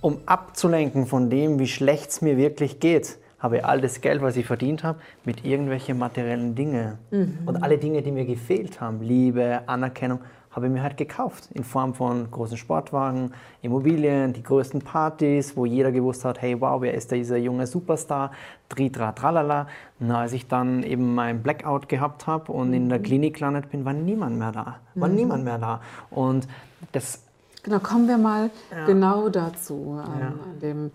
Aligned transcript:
Um 0.00 0.18
abzulenken 0.26 1.06
von 1.06 1.28
dem, 1.30 1.58
wie 1.58 1.66
schlecht 1.66 2.10
es 2.10 2.22
mir 2.22 2.36
wirklich 2.36 2.80
geht, 2.80 3.18
habe 3.38 3.58
ich 3.58 3.64
all 3.64 3.80
das 3.80 4.00
Geld, 4.00 4.22
was 4.22 4.36
ich 4.36 4.46
verdient 4.46 4.84
habe, 4.84 4.98
mit 5.24 5.44
irgendwelchen 5.44 5.98
materiellen 5.98 6.54
Dingen. 6.54 6.98
Mhm. 7.10 7.38
Und 7.46 7.62
alle 7.62 7.78
Dinge, 7.78 8.02
die 8.02 8.12
mir 8.12 8.26
gefehlt 8.26 8.80
haben, 8.80 9.02
Liebe, 9.02 9.62
Anerkennung, 9.66 10.20
habe 10.50 10.66
ich 10.66 10.72
mir 10.72 10.82
halt 10.82 10.96
gekauft. 10.96 11.48
In 11.54 11.62
Form 11.62 11.94
von 11.94 12.28
großen 12.30 12.56
Sportwagen, 12.56 13.32
Immobilien, 13.62 14.32
die 14.32 14.42
größten 14.42 14.82
Partys, 14.82 15.56
wo 15.56 15.64
jeder 15.64 15.92
gewusst 15.92 16.24
hat, 16.24 16.42
hey, 16.42 16.60
wow, 16.60 16.82
wer 16.82 16.92
ist 16.94 17.12
dieser 17.12 17.36
junge 17.36 17.66
Superstar? 17.66 18.32
Tritra, 18.68 19.12
tralala. 19.12 19.68
Na, 20.00 20.22
als 20.22 20.32
ich 20.32 20.48
dann 20.48 20.82
eben 20.82 21.14
mein 21.14 21.42
Blackout 21.42 21.88
gehabt 21.88 22.26
habe 22.26 22.50
und 22.52 22.72
in 22.72 22.88
der 22.88 22.98
mhm. 22.98 23.04
Klinik 23.04 23.34
gelandet 23.34 23.70
bin, 23.70 23.84
war 23.84 23.92
niemand 23.92 24.38
mehr 24.38 24.52
da. 24.52 24.80
War 24.96 25.08
mhm. 25.08 25.14
niemand 25.14 25.44
mehr 25.44 25.58
da. 25.58 25.80
Und 26.10 26.48
das 26.92 27.22
Genau, 27.62 27.78
kommen 27.78 28.08
wir 28.08 28.18
mal 28.18 28.50
ja. 28.70 28.86
genau 28.86 29.28
dazu. 29.28 30.00
Ähm, 30.04 30.20
ja. 30.20 30.34
Dem, 30.62 30.90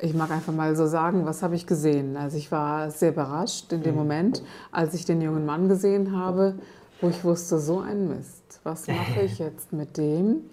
ich 0.00 0.14
mag 0.14 0.30
einfach 0.30 0.52
mal 0.52 0.74
so 0.76 0.86
sagen, 0.86 1.26
was 1.26 1.42
habe 1.42 1.54
ich 1.54 1.66
gesehen? 1.66 2.16
Also 2.16 2.36
ich 2.36 2.50
war 2.52 2.90
sehr 2.90 3.10
überrascht 3.10 3.72
in 3.72 3.82
dem 3.82 3.92
mhm. 3.92 3.98
Moment, 3.98 4.42
als 4.70 4.94
ich 4.94 5.04
den 5.04 5.20
jungen 5.20 5.46
Mann 5.46 5.68
gesehen 5.68 6.16
habe, 6.16 6.56
wo 7.00 7.08
ich 7.08 7.24
wusste, 7.24 7.58
so 7.58 7.80
ein 7.80 8.08
Mist. 8.08 8.60
Was 8.62 8.86
mache 8.88 9.22
ich 9.22 9.38
jetzt 9.38 9.72
mit 9.72 9.96
dem? 9.96 10.44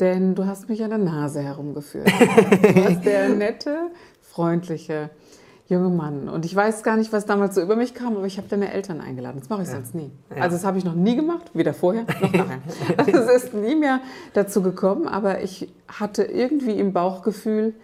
Denn 0.00 0.34
du 0.34 0.46
hast 0.46 0.68
mich 0.68 0.82
an 0.82 0.90
der 0.90 0.98
Nase 0.98 1.42
herumgeführt. 1.42 2.10
Du 2.62 2.84
warst 2.84 3.04
der 3.04 3.28
nette, 3.28 3.90
freundliche, 4.22 5.10
junge 5.70 5.88
Mann. 5.88 6.28
Und 6.28 6.44
ich 6.44 6.54
weiß 6.54 6.82
gar 6.82 6.96
nicht, 6.96 7.12
was 7.12 7.26
damals 7.26 7.54
so 7.54 7.62
über 7.62 7.76
mich 7.76 7.94
kam, 7.94 8.16
aber 8.16 8.26
ich 8.26 8.36
habe 8.38 8.48
deine 8.48 8.72
Eltern 8.72 9.00
eingeladen. 9.00 9.38
Das 9.38 9.48
mache 9.48 9.62
ich 9.62 9.68
ja. 9.68 9.74
sonst 9.74 9.94
nie. 9.94 10.10
Ja. 10.34 10.42
Also 10.42 10.56
das 10.56 10.64
habe 10.66 10.76
ich 10.78 10.84
noch 10.84 10.94
nie 10.94 11.16
gemacht, 11.16 11.50
weder 11.54 11.72
vorher 11.72 12.04
noch 12.20 12.32
nachher. 12.32 12.60
es 13.06 13.44
ist 13.44 13.54
nie 13.54 13.76
mehr 13.76 14.00
dazu 14.34 14.62
gekommen, 14.62 15.06
aber 15.06 15.42
ich 15.42 15.72
hatte 15.88 16.24
irgendwie 16.24 16.72
im 16.72 16.92
Bauchgefühl, 16.92 17.74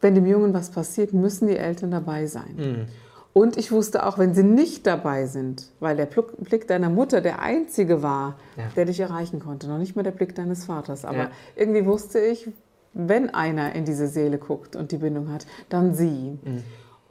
wenn 0.00 0.14
dem 0.14 0.26
Jungen 0.26 0.54
was 0.54 0.70
passiert, 0.70 1.12
müssen 1.12 1.46
die 1.46 1.56
Eltern 1.56 1.90
dabei 1.90 2.26
sein. 2.26 2.56
Mhm. 2.56 2.86
Und 3.34 3.56
ich 3.56 3.72
wusste 3.72 4.04
auch, 4.04 4.18
wenn 4.18 4.34
sie 4.34 4.42
nicht 4.42 4.86
dabei 4.86 5.26
sind, 5.26 5.70
weil 5.80 5.96
der 5.96 6.06
Blick 6.06 6.66
deiner 6.66 6.90
Mutter 6.90 7.20
der 7.20 7.40
einzige 7.40 8.02
war, 8.02 8.36
ja. 8.56 8.64
der 8.76 8.86
dich 8.86 9.00
erreichen 9.00 9.38
konnte, 9.38 9.68
noch 9.68 9.78
nicht 9.78 9.96
mal 9.96 10.02
der 10.02 10.10
Blick 10.10 10.34
deines 10.34 10.64
Vaters. 10.64 11.04
Aber 11.04 11.30
irgendwie 11.56 11.86
wusste 11.86 12.18
ich, 12.18 12.50
wenn 12.94 13.30
einer 13.30 13.74
in 13.74 13.86
diese 13.86 14.06
Seele 14.08 14.36
guckt 14.36 14.76
und 14.76 14.92
die 14.92 14.98
Bindung 14.98 15.32
hat, 15.32 15.46
dann 15.68 15.94
sie. 15.94 16.38
Mhm. 16.42 16.62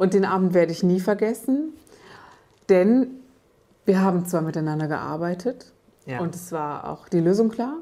Und 0.02 0.16
den 0.16 0.26
Abend 0.26 0.56
werde 0.56 0.72
ich 0.72 0.82
nie 0.82 1.00
vergessen, 1.00 1.74
denn 2.70 3.20
wir 3.86 4.02
haben 4.02 4.26
zwar 4.26 4.42
miteinander 4.42 4.88
gearbeitet 4.88 5.74
ja. 6.08 6.22
und 6.22 6.34
es 6.34 6.52
war 6.52 6.90
auch 6.90 7.08
die 7.08 7.20
Lösung 7.20 7.50
klar, 7.50 7.78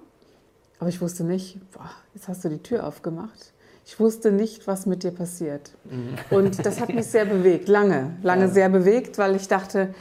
aber 0.80 0.90
ich 0.90 1.00
wusste 1.00 1.24
nicht, 1.24 1.62
boah, 1.72 1.90
jetzt 2.14 2.28
hast 2.28 2.44
du 2.44 2.50
die 2.50 2.62
Tür 2.62 2.86
aufgemacht. 2.86 3.54
Ich 3.86 4.02
wusste 4.02 4.34
nicht, 4.34 4.68
was 4.68 4.86
mit 4.86 5.04
dir 5.04 5.12
passiert. 5.12 5.72
Mhm. 5.86 6.18
Und 6.30 6.66
das 6.66 6.82
hat 6.82 6.90
mich 6.94 7.06
sehr 7.06 7.24
bewegt, 7.24 7.70
lange, 7.70 8.18
lange 8.22 8.48
ja. 8.48 8.50
sehr 8.50 8.68
bewegt, 8.68 9.18
weil 9.18 9.38
ich 9.38 9.48
dachte, 9.48 9.96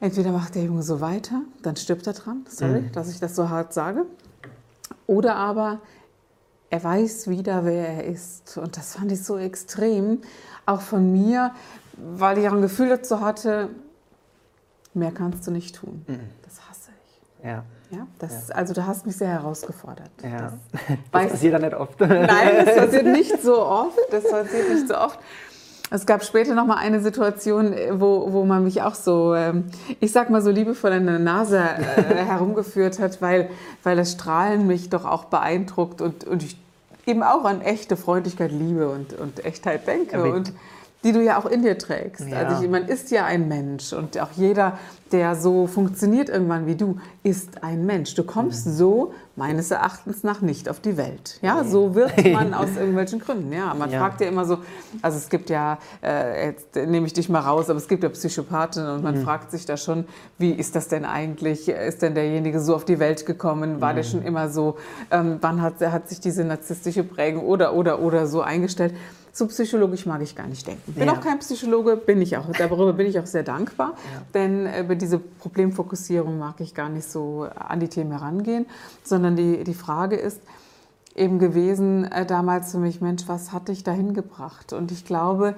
entweder 0.00 0.30
macht 0.30 0.56
der 0.56 0.64
Junge 0.64 0.82
so 0.82 1.00
weiter, 1.00 1.40
dann 1.62 1.76
stirbt 1.76 2.06
er 2.06 2.12
dran, 2.12 2.44
sorry, 2.50 2.82
mhm. 2.82 2.92
dass 2.92 3.10
ich 3.10 3.18
das 3.18 3.34
so 3.34 3.48
hart 3.48 3.72
sage, 3.72 4.04
oder 5.06 5.36
aber 5.36 5.80
er 6.74 6.82
weiß 6.82 7.28
wieder, 7.28 7.64
wer 7.64 7.86
er 7.86 8.04
ist. 8.04 8.58
Und 8.58 8.76
das 8.76 8.96
fand 8.96 9.12
ich 9.12 9.22
so 9.22 9.38
extrem 9.38 10.22
auch 10.66 10.80
von 10.80 11.12
mir, 11.12 11.52
weil 11.96 12.36
ich 12.38 12.48
auch 12.48 12.52
ein 12.52 12.62
Gefühl 12.62 12.88
dazu 12.88 13.20
hatte, 13.20 13.68
mehr 14.92 15.12
kannst 15.12 15.46
du 15.46 15.52
nicht 15.52 15.76
tun. 15.76 16.04
Mhm. 16.08 16.18
Das 16.42 16.68
hasse 16.68 16.90
ich. 17.06 17.44
Ja. 17.46 17.62
Ja, 17.90 18.08
das, 18.18 18.48
ja. 18.48 18.56
Also 18.56 18.74
du 18.74 18.84
hast 18.84 19.06
mich 19.06 19.16
sehr 19.16 19.28
herausgefordert. 19.28 20.10
Ja. 20.20 20.40
Das, 20.40 20.52
das 21.12 21.30
passiert 21.30 21.54
dann 21.54 21.62
nicht 21.62 21.74
oft. 21.74 22.00
Nein, 22.00 22.64
das 22.64 22.74
passiert 22.76 23.06
nicht 23.06 23.40
so 23.40 23.64
oft. 23.64 23.98
Das 24.10 24.28
passiert 24.28 24.68
nicht 24.68 24.88
so 24.88 24.96
oft. 24.96 25.20
Es 25.92 26.06
gab 26.06 26.24
später 26.24 26.56
noch 26.56 26.66
mal 26.66 26.78
eine 26.78 27.00
Situation, 27.00 27.72
wo, 27.92 28.32
wo 28.32 28.44
man 28.44 28.64
mich 28.64 28.82
auch 28.82 28.96
so, 28.96 29.32
ähm, 29.32 29.66
ich 30.00 30.10
sag 30.10 30.28
mal 30.28 30.42
so 30.42 30.50
liebevoll 30.50 30.90
an 30.90 31.06
der 31.06 31.20
Nase 31.20 31.60
äh, 31.60 32.02
herumgeführt 32.26 32.98
hat, 32.98 33.22
weil, 33.22 33.48
weil 33.84 33.94
das 33.94 34.10
Strahlen 34.10 34.66
mich 34.66 34.90
doch 34.90 35.04
auch 35.04 35.26
beeindruckt 35.26 36.00
und, 36.00 36.24
und 36.24 36.42
ich 36.42 36.63
eben 37.06 37.22
auch 37.22 37.44
an 37.44 37.60
echte 37.60 37.96
Freundlichkeit, 37.96 38.52
Liebe 38.52 38.88
und, 38.88 39.12
und 39.12 39.44
Echtheit 39.44 39.86
denke. 39.86 40.16
Ja, 40.16 40.24
und 40.24 40.52
die 41.04 41.12
du 41.12 41.22
ja 41.22 41.38
auch 41.38 41.46
in 41.46 41.62
dir 41.62 41.76
trägst. 41.78 42.26
Ja. 42.28 42.38
Also 42.38 42.66
man 42.68 42.86
ist 42.86 43.10
ja 43.10 43.26
ein 43.26 43.46
Mensch 43.46 43.92
und 43.92 44.18
auch 44.18 44.30
jeder, 44.34 44.78
der 45.12 45.36
so 45.36 45.66
funktioniert 45.66 46.30
irgendwann 46.30 46.66
wie 46.66 46.74
du, 46.74 46.96
ist 47.22 47.62
ein 47.62 47.84
Mensch. 47.84 48.14
Du 48.14 48.24
kommst 48.24 48.66
mhm. 48.66 48.72
so 48.72 49.14
meines 49.36 49.70
Erachtens 49.70 50.24
nach 50.24 50.40
nicht 50.40 50.68
auf 50.68 50.80
die 50.80 50.96
Welt. 50.96 51.38
Ja, 51.42 51.62
so 51.62 51.94
wird 51.94 52.12
man 52.32 52.54
aus 52.54 52.70
irgendwelchen 52.76 53.20
Gründen. 53.20 53.52
Ja, 53.52 53.74
man 53.74 53.90
ja. 53.90 54.00
fragt 54.00 54.22
ja 54.22 54.28
immer 54.28 54.46
so, 54.46 54.58
also 55.02 55.18
es 55.18 55.28
gibt 55.28 55.50
ja, 55.50 55.78
äh, 56.02 56.46
jetzt 56.46 56.74
nehme 56.74 57.06
ich 57.06 57.12
dich 57.12 57.28
mal 57.28 57.40
raus, 57.40 57.68
aber 57.68 57.76
es 57.76 57.86
gibt 57.86 58.02
ja 58.02 58.08
Psychopathen 58.08 58.88
und 58.88 59.02
man 59.02 59.18
mhm. 59.18 59.22
fragt 59.22 59.50
sich 59.50 59.66
da 59.66 59.76
schon, 59.76 60.06
wie 60.38 60.52
ist 60.52 60.74
das 60.74 60.88
denn 60.88 61.04
eigentlich? 61.04 61.68
Ist 61.68 62.00
denn 62.00 62.14
derjenige 62.14 62.60
so 62.60 62.74
auf 62.74 62.86
die 62.86 62.98
Welt 62.98 63.26
gekommen? 63.26 63.80
War 63.82 63.92
mhm. 63.92 63.96
der 63.96 64.02
schon 64.04 64.22
immer 64.22 64.48
so? 64.48 64.78
Ähm, 65.10 65.36
wann 65.42 65.60
hat, 65.60 65.80
hat 65.80 66.08
sich 66.08 66.20
diese 66.20 66.44
narzisstische 66.44 67.04
Prägung 67.04 67.44
oder, 67.44 67.74
oder, 67.74 68.00
oder 68.00 68.26
so 68.26 68.40
eingestellt? 68.40 68.94
So 69.36 69.48
psychologisch 69.48 70.06
mag 70.06 70.22
ich 70.22 70.36
gar 70.36 70.46
nicht 70.46 70.64
denken. 70.64 70.92
Bin 70.92 71.08
ja. 71.08 71.12
auch 71.12 71.20
kein 71.20 71.40
Psychologe, 71.40 71.96
bin 71.96 72.22
ich 72.22 72.36
auch. 72.36 72.46
Darüber 72.56 72.92
bin 72.92 73.08
ich 73.08 73.18
auch 73.18 73.26
sehr 73.26 73.42
dankbar, 73.42 73.94
ja. 73.96 74.22
denn 74.32 74.66
äh, 74.66 74.82
über 74.82 74.94
diese 74.94 75.18
Problemfokussierung 75.18 76.38
mag 76.38 76.60
ich 76.60 76.72
gar 76.72 76.88
nicht 76.88 77.10
so 77.10 77.48
an 77.56 77.80
die 77.80 77.88
Themen 77.88 78.12
herangehen, 78.12 78.66
sondern 79.02 79.34
die, 79.34 79.64
die 79.64 79.74
Frage 79.74 80.14
ist 80.14 80.40
eben 81.16 81.40
gewesen 81.40 82.04
äh, 82.04 82.24
damals 82.24 82.70
für 82.70 82.78
mich, 82.78 83.00
Mensch, 83.00 83.24
was 83.26 83.50
hat 83.50 83.66
dich 83.66 83.82
dahin 83.82 84.14
gebracht? 84.14 84.72
Und 84.72 84.92
ich 84.92 85.04
glaube, 85.04 85.56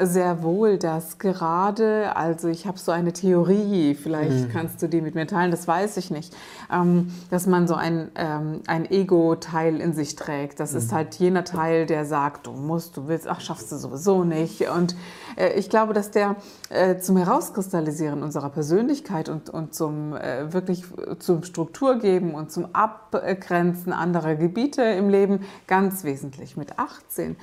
sehr 0.00 0.42
wohl, 0.42 0.78
dass 0.78 1.18
gerade, 1.18 2.14
also 2.16 2.48
ich 2.48 2.66
habe 2.66 2.78
so 2.78 2.92
eine 2.92 3.12
Theorie, 3.12 3.94
vielleicht 3.94 4.48
mhm. 4.48 4.52
kannst 4.52 4.82
du 4.82 4.88
die 4.88 5.00
mit 5.00 5.14
mir 5.14 5.26
teilen, 5.26 5.50
das 5.50 5.66
weiß 5.66 5.96
ich 5.96 6.10
nicht, 6.10 6.34
ähm, 6.72 7.12
dass 7.30 7.46
man 7.46 7.66
so 7.66 7.74
ein, 7.74 8.10
ähm, 8.14 8.60
ein 8.66 8.90
Ego-Teil 8.90 9.80
in 9.80 9.94
sich 9.94 10.16
trägt. 10.16 10.60
Das 10.60 10.72
mhm. 10.72 10.78
ist 10.78 10.92
halt 10.92 11.14
jener 11.16 11.44
Teil, 11.44 11.86
der 11.86 12.04
sagt, 12.04 12.46
du 12.46 12.52
musst, 12.52 12.96
du 12.96 13.08
willst, 13.08 13.26
ach, 13.26 13.40
schaffst 13.40 13.72
du 13.72 13.76
sowieso 13.76 14.24
nicht. 14.24 14.68
Und 14.68 14.96
äh, 15.36 15.52
ich 15.54 15.70
glaube, 15.70 15.92
dass 15.92 16.10
der 16.10 16.36
äh, 16.68 16.98
zum 16.98 17.16
Herauskristallisieren 17.16 18.22
unserer 18.22 18.50
Persönlichkeit 18.50 19.28
und, 19.28 19.50
und 19.50 19.74
zum 19.74 20.14
äh, 20.14 20.52
wirklich 20.52 20.84
zum 21.18 21.42
Strukturgeben 21.42 22.34
und 22.34 22.50
zum 22.52 22.74
Abgrenzen 22.74 23.92
anderer 23.92 24.34
Gebiete 24.34 24.82
im 24.82 25.08
Leben 25.08 25.40
ganz 25.66 26.04
wesentlich. 26.04 26.56
Mit 26.56 26.78
18 26.78 27.36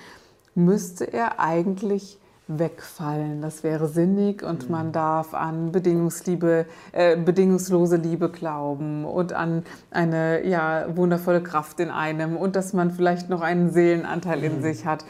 müsste 0.56 1.12
er 1.12 1.40
eigentlich 1.40 2.20
wegfallen. 2.48 3.42
Das 3.42 3.64
wäre 3.64 3.88
sinnig 3.88 4.44
und 4.44 4.66
mhm. 4.66 4.72
man 4.72 4.92
darf 4.92 5.34
an 5.34 5.72
Bedingungsliebe, 5.72 6.66
äh, 6.92 7.18
bedingungslose 7.18 7.98
Liebe 7.98 8.30
glauben 8.30 9.06
und 9.06 9.34
an 9.34 9.64
eine 9.92 10.46
ja, 10.46 10.86
wundervolle 10.96 11.42
Kraft 11.42 11.80
in 11.80 11.90
einem 11.90 12.36
und 12.36 12.56
dass 12.56 12.74
man 12.74 12.92
vielleicht 12.92 13.30
noch 13.30 13.42
einen 13.42 13.72
Seelenanteil 13.72 14.40
mhm. 14.40 14.44
in 14.44 14.62
sich 14.62 14.86
hat. 14.86 15.06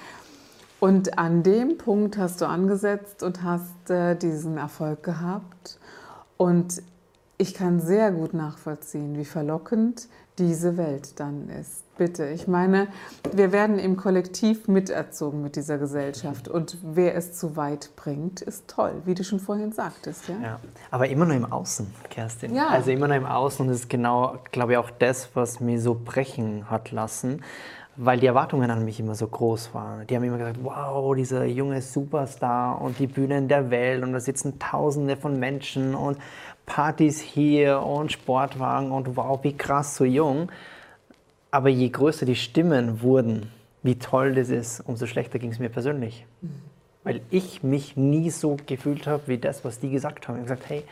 Und 0.80 1.18
an 1.18 1.44
dem 1.44 1.78
Punkt 1.78 2.18
hast 2.18 2.42
du 2.42 2.46
angesetzt 2.46 3.24
und 3.24 3.42
hast 3.42 3.90
äh, 3.90 4.16
diesen 4.16 4.58
Erfolg 4.58 5.02
gehabt. 5.02 5.80
Und 6.36 6.84
ich 7.38 7.54
kann 7.54 7.80
sehr 7.80 8.12
gut 8.12 8.34
nachvollziehen, 8.34 9.18
wie 9.18 9.26
verlockend 9.26 10.08
diese 10.38 10.78
Welt 10.78 11.20
dann 11.20 11.50
ist 11.50 11.84
bitte. 11.98 12.28
Ich 12.30 12.48
meine, 12.48 12.88
wir 13.34 13.52
werden 13.52 13.78
im 13.78 13.98
Kollektiv 13.98 14.68
miterzogen 14.68 15.44
mit 15.44 15.56
dieser 15.56 15.78
Gesellschaft 15.78 16.48
und 16.48 16.78
wer 16.82 17.16
es 17.16 17.34
zu 17.34 17.56
weit 17.56 17.92
bringt, 17.96 18.42
ist 18.42 18.68
toll, 18.68 18.94
wie 19.06 19.14
du 19.14 19.24
schon 19.24 19.40
vorhin 19.40 19.72
sagtest. 19.72 20.28
Ja, 20.28 20.36
ja 20.42 20.60
aber 20.90 21.08
immer 21.10 21.26
nur 21.26 21.36
im 21.36 21.52
Außen, 21.52 21.94
Kerstin. 22.10 22.56
Ja. 22.56 22.70
Also 22.70 22.92
immer 22.92 23.08
nur 23.08 23.18
im 23.18 23.26
Außen 23.26 23.66
und 23.66 23.72
das 23.72 23.82
ist 23.82 23.90
genau, 23.90 24.40
glaube 24.52 24.74
ich, 24.74 24.78
auch 24.78 24.90
das, 24.90 25.30
was 25.36 25.60
mir 25.60 25.80
so 25.80 25.94
brechen 25.94 26.70
hat 26.70 26.92
lassen. 26.92 27.44
Weil 27.96 28.20
die 28.20 28.26
Erwartungen 28.26 28.72
an 28.72 28.84
mich 28.86 29.00
immer 29.00 29.14
so 29.14 29.28
groß 29.28 29.74
waren. 29.76 30.08
Die 30.08 30.16
haben 30.16 30.24
immer 30.24 30.40
gesagt, 30.40 30.60
wow, 30.64 31.16
dieser 31.16 31.46
junge 31.46 31.82
Superstar 31.82 32.82
und 32.82 32.98
die 32.98 33.06
Bühnen 33.06 33.48
der 33.48 33.70
Welt 33.70 34.04
und 34.04 34.14
da 34.14 34.20
sitzen 34.20 34.58
Tausende 34.58 35.16
von 35.16 35.40
Menschen 35.40 35.94
und 35.94 36.18
Partys 36.66 37.22
hier 37.22 37.82
und 37.82 38.12
Sportwagen 38.12 38.92
und 38.92 39.16
wow, 39.16 39.40
wie 39.44 39.56
krass, 39.56 39.96
so 39.96 40.06
jung. 40.06 40.52
Aber 41.52 41.70
je 41.70 41.90
größer 41.90 42.26
die 42.26 42.36
Stimmen 42.36 43.02
wurden, 43.02 43.52
wie 43.84 44.00
toll 44.00 44.34
das 44.34 44.50
ist, 44.50 44.80
umso 44.80 45.06
schlechter 45.06 45.38
ging 45.38 45.52
es 45.52 45.60
mir 45.60 45.70
persönlich. 45.70 46.26
Mhm. 46.42 46.50
Weil 47.04 47.22
ich 47.30 47.64
mich 47.64 47.98
nie 47.98 48.30
so 48.32 48.58
gefühlt 48.66 49.06
habe, 49.08 49.24
wie 49.28 49.38
das, 49.38 49.64
was 49.66 49.80
die 49.80 49.92
gesagt 49.92 50.28
haben. 50.28 50.36
Ich 50.36 50.42
habe 50.42 50.56
gesagt, 50.56 50.70
hey, 50.70 50.84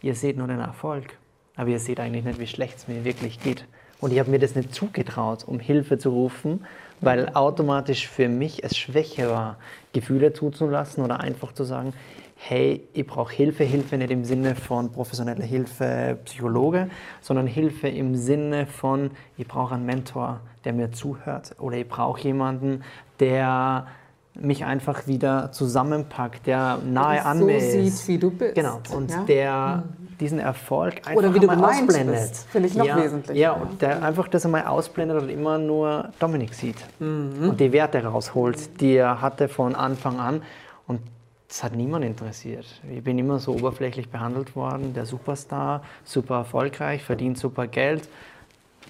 ihr 0.00 0.14
seht 0.14 0.38
nur 0.38 0.46
den 0.46 0.60
Erfolg, 0.60 1.18
aber 1.56 1.68
ihr 1.68 1.80
seht 1.80 2.00
eigentlich 2.00 2.24
nicht, 2.24 2.38
wie 2.38 2.46
schlecht 2.46 2.78
es 2.78 2.88
mir 2.88 3.04
wirklich 3.04 3.40
geht. 3.40 3.66
Und 4.00 4.12
ich 4.12 4.18
habe 4.18 4.30
mir 4.30 4.38
das 4.38 4.54
nicht 4.54 4.74
zugetraut, 4.74 5.44
um 5.46 5.58
Hilfe 5.58 5.98
zu 5.98 6.10
rufen, 6.10 6.64
weil 7.00 7.30
automatisch 7.34 8.08
für 8.08 8.28
mich 8.28 8.64
es 8.64 8.76
schwächer 8.76 9.30
war, 9.30 9.56
Gefühle 9.92 10.32
zuzulassen 10.32 11.04
oder 11.04 11.20
einfach 11.20 11.52
zu 11.52 11.64
sagen, 11.64 11.92
hey, 12.36 12.86
ich 12.92 13.06
brauche 13.06 13.34
Hilfe, 13.34 13.64
Hilfe 13.64 13.96
nicht 13.96 14.10
im 14.10 14.24
Sinne 14.24 14.54
von 14.54 14.92
professioneller 14.92 15.44
Hilfe, 15.44 16.18
Psychologe, 16.24 16.90
sondern 17.22 17.46
Hilfe 17.46 17.88
im 17.88 18.14
Sinne 18.14 18.66
von, 18.66 19.10
ich 19.38 19.48
brauche 19.48 19.74
einen 19.74 19.86
Mentor, 19.86 20.40
der 20.64 20.72
mir 20.74 20.92
zuhört 20.92 21.54
oder 21.58 21.76
ich 21.78 21.88
brauche 21.88 22.20
jemanden, 22.20 22.82
der 23.20 23.86
mich 24.34 24.66
einfach 24.66 25.06
wieder 25.06 25.50
zusammenpackt, 25.52 26.46
der 26.46 26.78
nahe 26.84 27.24
an 27.24 27.38
so 27.38 27.46
mir 27.46 27.60
sieht, 27.60 27.86
ist. 27.86 28.08
wie 28.08 28.18
du 28.18 28.30
bist. 28.30 28.54
Genau, 28.54 28.80
und 28.94 29.10
ja? 29.10 29.24
der 29.24 29.84
diesen 30.20 30.38
Erfolg 30.38 30.96
einfach 31.06 31.14
Oder 31.16 31.34
wie 31.34 31.40
du 31.40 31.48
ausblendet. 31.50 32.36
finde 32.50 32.68
ich 32.68 32.74
noch 32.74 32.84
ja, 32.86 32.96
wesentlicher. 33.02 33.38
Ja, 33.38 33.52
und 33.52 33.82
der 33.82 34.02
einfach 34.02 34.28
das 34.28 34.44
einmal 34.44 34.64
ausblendet 34.66 35.20
und 35.22 35.28
immer 35.28 35.58
nur 35.58 36.10
Dominik 36.18 36.54
sieht 36.54 36.76
Mhm. 36.98 37.50
und 37.50 37.60
die 37.60 37.72
Werte 37.72 38.02
rausholt, 38.04 38.80
die 38.80 38.94
er 38.96 39.20
hatte 39.20 39.48
von 39.48 39.74
Anfang 39.74 40.18
an. 40.18 40.42
Und 40.86 41.00
das 41.48 41.62
hat 41.62 41.74
niemand 41.74 42.04
interessiert. 42.04 42.66
Ich 42.90 43.02
bin 43.04 43.18
immer 43.18 43.38
so 43.38 43.52
oberflächlich 43.52 44.08
behandelt 44.08 44.56
worden, 44.56 44.94
der 44.94 45.06
Superstar, 45.06 45.82
super 46.04 46.36
erfolgreich, 46.38 47.04
verdient 47.04 47.38
super 47.38 47.66
Geld. 47.66 48.08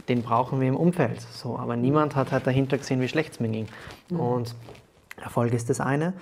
Den 0.08 0.22
brauchen 0.22 0.60
wir 0.60 0.68
im 0.68 0.76
Umfeld. 0.76 1.20
So, 1.20 1.58
aber 1.58 1.76
niemand 1.76 2.16
hat 2.16 2.32
halt 2.32 2.46
dahinter 2.46 2.78
gesehen, 2.78 3.00
wie 3.00 3.08
schlecht 3.08 3.32
es 3.32 3.40
mir 3.40 3.48
ging. 3.48 3.66
Mhm. 4.10 4.20
Und 4.20 4.54
Erfolg 5.22 5.52
ist 5.54 5.70
das 5.70 5.80
eine. 5.80 6.12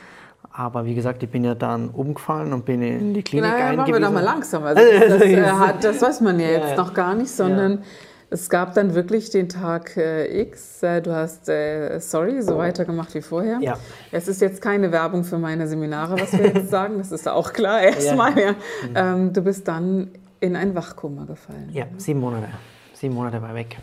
Aber 0.56 0.84
wie 0.84 0.94
gesagt, 0.94 1.20
ich 1.24 1.28
bin 1.30 1.42
ja 1.42 1.56
dann 1.56 1.88
umgefallen 1.90 2.52
und 2.52 2.64
bin 2.64 2.80
in 2.80 3.12
die 3.12 3.24
Klinik 3.24 3.50
Naja, 3.50 3.72
machen 3.72 3.88
wir 3.88 3.96
eingewiesen. 3.96 4.02
doch 4.02 4.12
mal 4.12 4.20
langsam. 4.22 4.62
Also 4.62 4.80
das, 5.08 5.22
äh, 5.22 5.42
hat, 5.42 5.82
das 5.82 6.00
weiß 6.00 6.20
man 6.20 6.38
ja 6.38 6.46
jetzt 6.48 6.70
Ja. 6.70 6.76
noch 6.76 6.94
gar 6.94 7.16
nicht, 7.16 7.30
sondern 7.32 7.82
es 8.30 8.48
gab 8.48 8.72
dann 8.74 8.94
wirklich 8.94 9.30
den 9.30 9.48
Tag 9.48 9.96
äh, 9.96 10.42
X. 10.42 10.80
Äh, 10.84 11.02
du 11.02 11.12
hast, 11.12 11.48
äh, 11.48 11.98
sorry, 11.98 12.40
so 12.40 12.56
weitergemacht 12.56 13.14
wie 13.16 13.20
vorher. 13.22 13.58
Ja. 13.60 13.74
Es 14.12 14.28
ist 14.28 14.40
jetzt 14.40 14.62
keine 14.62 14.92
Werbung 14.92 15.24
für 15.24 15.38
meine 15.38 15.66
Seminare, 15.66 16.20
was 16.20 16.32
wir 16.32 16.46
jetzt 16.46 16.70
sagen. 16.70 16.98
Das 16.98 17.10
ist 17.10 17.26
auch 17.28 17.52
klar 17.52 17.82
erstmal. 17.82 18.38
Ja. 18.40 18.54
Ähm, 18.94 19.32
du 19.32 19.42
bist 19.42 19.66
dann 19.66 20.10
in 20.38 20.54
ein 20.54 20.76
Wachkoma 20.76 21.24
gefallen. 21.24 21.68
Ja, 21.72 21.86
sieben 21.96 22.20
Monate. 22.20 22.46
Sieben 22.92 23.14
Monate 23.14 23.42
war 23.42 23.56
weg. 23.56 23.76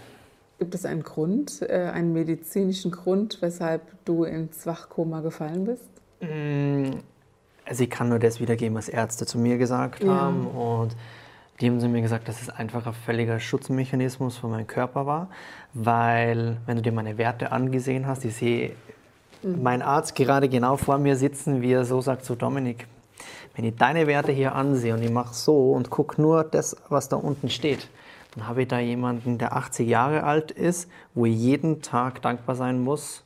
Gibt 0.58 0.74
es 0.74 0.86
einen 0.86 1.04
Grund, 1.04 1.64
äh, 1.64 1.90
einen 1.94 2.14
medizinischen 2.14 2.92
Grund, 2.92 3.40
weshalb 3.42 3.82
du 4.06 4.24
ins 4.24 4.66
Wachkoma 4.66 5.20
gefallen 5.20 5.66
bist? 5.66 5.84
Also 6.22 7.84
ich 7.84 7.90
kann 7.90 8.10
nur 8.10 8.20
das 8.20 8.40
wiedergeben, 8.40 8.76
was 8.76 8.90
Ärzte 8.90 9.26
zu 9.26 9.38
mir 9.38 9.58
gesagt 9.58 10.04
Ja. 10.04 10.10
haben. 10.10 10.48
Und 10.48 10.96
die 11.60 11.68
haben 11.70 11.80
zu 11.80 11.88
mir 11.88 12.02
gesagt, 12.02 12.28
dass 12.28 12.42
es 12.42 12.50
einfach 12.50 12.86
ein 12.86 12.94
völliger 12.94 13.40
Schutzmechanismus 13.40 14.38
für 14.38 14.48
meinen 14.48 14.68
Körper 14.68 15.06
war. 15.06 15.28
Weil, 15.74 16.58
wenn 16.66 16.78
du 16.78 16.82
dir 16.82 16.92
meine 16.92 17.18
Werte 17.18 17.52
angesehen 17.52 18.08
hast, 18.08 18.26
ich 18.26 18.36
sehe 18.36 18.72
meinen 19.44 19.82
Arzt 19.82 20.16
gerade 20.16 20.50
genau 20.50 20.78
vor 20.78 20.98
mir 21.00 21.16
sitzen, 21.16 21.62
wie 21.62 21.72
er 21.72 21.86
so 21.86 22.02
sagt 22.02 22.26
zu 22.26 22.36
Dominik, 22.36 22.88
wenn 23.56 23.66
ich 23.66 23.76
deine 23.76 24.06
Werte 24.08 24.32
hier 24.32 24.54
ansehe 24.56 24.94
und 24.94 25.02
ich 25.02 25.10
mache 25.10 25.34
so 25.34 25.72
und 25.72 25.90
gucke 25.90 26.22
nur 26.22 26.44
das, 26.44 26.76
was 26.90 27.10
da 27.10 27.16
unten 27.16 27.50
steht, 27.50 27.90
dann 28.36 28.48
habe 28.48 28.62
ich 28.62 28.68
da 28.68 28.80
jemanden, 28.80 29.38
der 29.38 29.56
80 29.56 29.88
Jahre 29.88 30.24
alt 30.24 30.52
ist, 30.52 30.90
wo 31.16 31.26
ich 31.26 31.36
jeden 31.36 31.82
Tag 31.82 32.22
dankbar 32.22 32.56
sein 32.56 32.82
muss, 32.82 33.24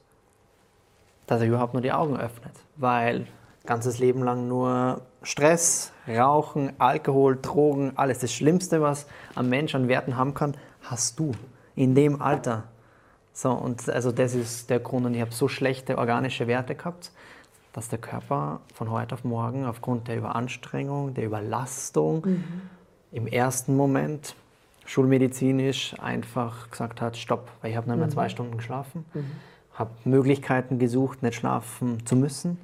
dass 1.28 1.42
er 1.42 1.48
überhaupt 1.48 1.74
nur 1.74 1.82
die 1.82 1.92
Augen 1.92 2.18
öffnet. 2.18 2.54
Weil 2.76 3.28
ganzes 3.66 4.00
Leben 4.00 4.24
lang 4.24 4.48
nur 4.48 5.02
Stress, 5.24 5.92
Rauchen, 6.08 6.74
Alkohol, 6.80 7.38
Drogen, 7.42 7.94
alles. 7.96 8.20
Das 8.20 8.34
Schlimmste, 8.34 8.82
was 8.82 9.08
ein 9.36 9.50
Mensch 9.50 9.74
an 9.74 9.88
Werten 9.88 10.18
haben 10.18 10.34
kann, 10.34 10.56
hast 10.84 11.20
du 11.20 11.32
in 11.76 11.96
dem 11.96 12.22
Alter. 12.22 12.66
So, 13.34 13.52
und 13.52 13.90
also 13.90 14.12
das 14.12 14.34
ist 14.34 14.70
der 14.70 14.80
Grund. 14.80 15.06
Und 15.06 15.14
ich 15.16 15.22
habe 15.22 15.32
so 15.32 15.48
schlechte 15.48 15.98
organische 15.98 16.48
Werte 16.48 16.76
gehabt, 16.76 17.12
dass 17.74 17.90
der 17.90 18.00
Körper 18.00 18.62
von 18.74 18.92
heute 18.92 19.16
auf 19.16 19.24
morgen 19.24 19.66
aufgrund 19.66 20.08
der 20.08 20.18
Überanstrengung, 20.18 21.14
der 21.14 21.26
Überlastung 21.26 22.26
im 23.12 23.28
ersten 23.28 23.76
Moment 23.76 24.36
schulmedizinisch 24.86 25.96
einfach 26.00 26.70
gesagt 26.70 27.02
hat, 27.02 27.18
stopp, 27.18 27.50
weil 27.62 27.72
ich 27.72 27.78
habe 27.78 27.90
nicht 27.90 28.00
mehr 28.00 28.10
zwei 28.10 28.30
Stunden 28.30 28.56
geschlafen, 28.58 29.06
habe 29.76 29.92
Möglichkeiten 30.06 30.80
gesucht, 30.80 31.22
nicht 31.24 31.36
schlafen 31.36 32.06
zu 32.06 32.16
müssen, 32.16 32.58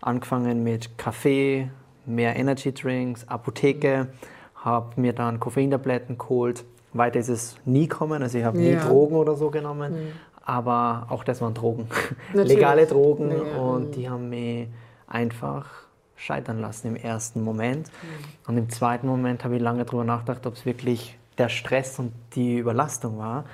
angefangen 0.00 0.62
mit 0.62 0.96
Kaffee, 0.98 1.70
mehr 2.06 2.36
Energy 2.36 2.72
Drinks, 2.72 3.26
Apotheke, 3.28 4.08
habe 4.56 5.00
mir 5.00 5.12
dann 5.12 5.40
Koffeintabletten 5.40 6.18
geholt. 6.18 6.64
Weiter 6.92 7.18
ist 7.18 7.28
es 7.28 7.56
nie 7.64 7.88
gekommen, 7.88 8.22
also 8.22 8.38
ich 8.38 8.44
habe 8.44 8.58
nie 8.58 8.72
Ja. 8.72 8.84
Drogen 8.86 9.16
oder 9.16 9.34
so 9.36 9.50
genommen, 9.50 9.94
aber 10.44 11.06
auch 11.10 11.24
das 11.24 11.40
waren 11.40 11.54
Drogen, 11.54 11.86
legale 12.32 12.86
Drogen 12.86 13.30
Ja. 13.30 13.58
und 13.60 13.92
die 13.96 14.08
haben 14.08 14.28
mich 14.30 14.68
einfach 15.06 15.66
scheitern 16.16 16.60
lassen 16.60 16.88
im 16.88 16.96
ersten 16.96 17.42
Moment. 17.44 17.90
Und 18.46 18.58
im 18.58 18.68
zweiten 18.70 19.06
Moment 19.06 19.44
habe 19.44 19.56
ich 19.56 19.62
lange 19.62 19.84
darüber 19.84 20.04
nachgedacht, 20.04 20.46
ob 20.46 20.54
es 20.54 20.66
wirklich 20.66 21.16
der 21.38 21.48
Stress 21.48 21.98
und 22.00 22.12
die 22.34 22.58
Überlastung 22.58 23.18
war. 23.18 23.44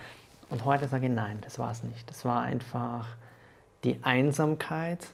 Und 0.54 0.64
heute 0.64 0.86
sage 0.86 1.06
ich, 1.06 1.12
nein, 1.12 1.38
das 1.40 1.58
war 1.58 1.72
es 1.72 1.82
nicht. 1.82 2.08
Das 2.08 2.24
war 2.24 2.42
einfach 2.42 3.08
die 3.82 3.98
Einsamkeit 4.02 5.04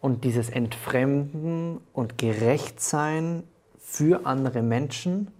und 0.00 0.22
dieses 0.22 0.50
Entfremden 0.50 1.80
und 1.92 2.16
Gerechtsein 2.16 3.42
für 3.80 4.24
andere 4.24 4.62
Menschen, 4.62 5.32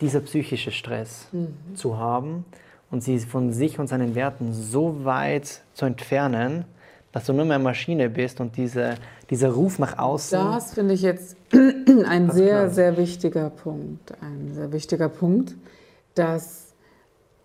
dieser 0.00 0.20
psychische 0.20 0.70
Stress 0.70 1.26
zu 1.74 1.98
haben 1.98 2.44
und 2.92 3.02
sie 3.02 3.18
von 3.18 3.52
sich 3.52 3.80
und 3.80 3.88
seinen 3.88 4.14
Werten 4.14 4.52
so 4.52 5.04
weit 5.04 5.62
zu 5.74 5.86
entfernen, 5.86 6.66
dass 7.10 7.24
du 7.26 7.32
nur 7.32 7.46
mehr 7.46 7.58
Maschine 7.58 8.08
bist 8.08 8.40
und 8.40 8.56
diese, 8.56 8.94
dieser 9.28 9.50
Ruf 9.50 9.80
nach 9.80 9.98
außen. 9.98 10.38
Das 10.38 10.74
finde 10.74 10.94
ich 10.94 11.02
jetzt 11.02 11.36
ein 11.52 12.30
sehr, 12.30 12.48
klar. 12.48 12.70
sehr 12.70 12.96
wichtiger 12.96 13.50
Punkt. 13.50 14.12
Ein 14.22 14.54
sehr 14.54 14.72
wichtiger 14.72 15.08
Punkt, 15.08 15.56
dass 16.14 16.69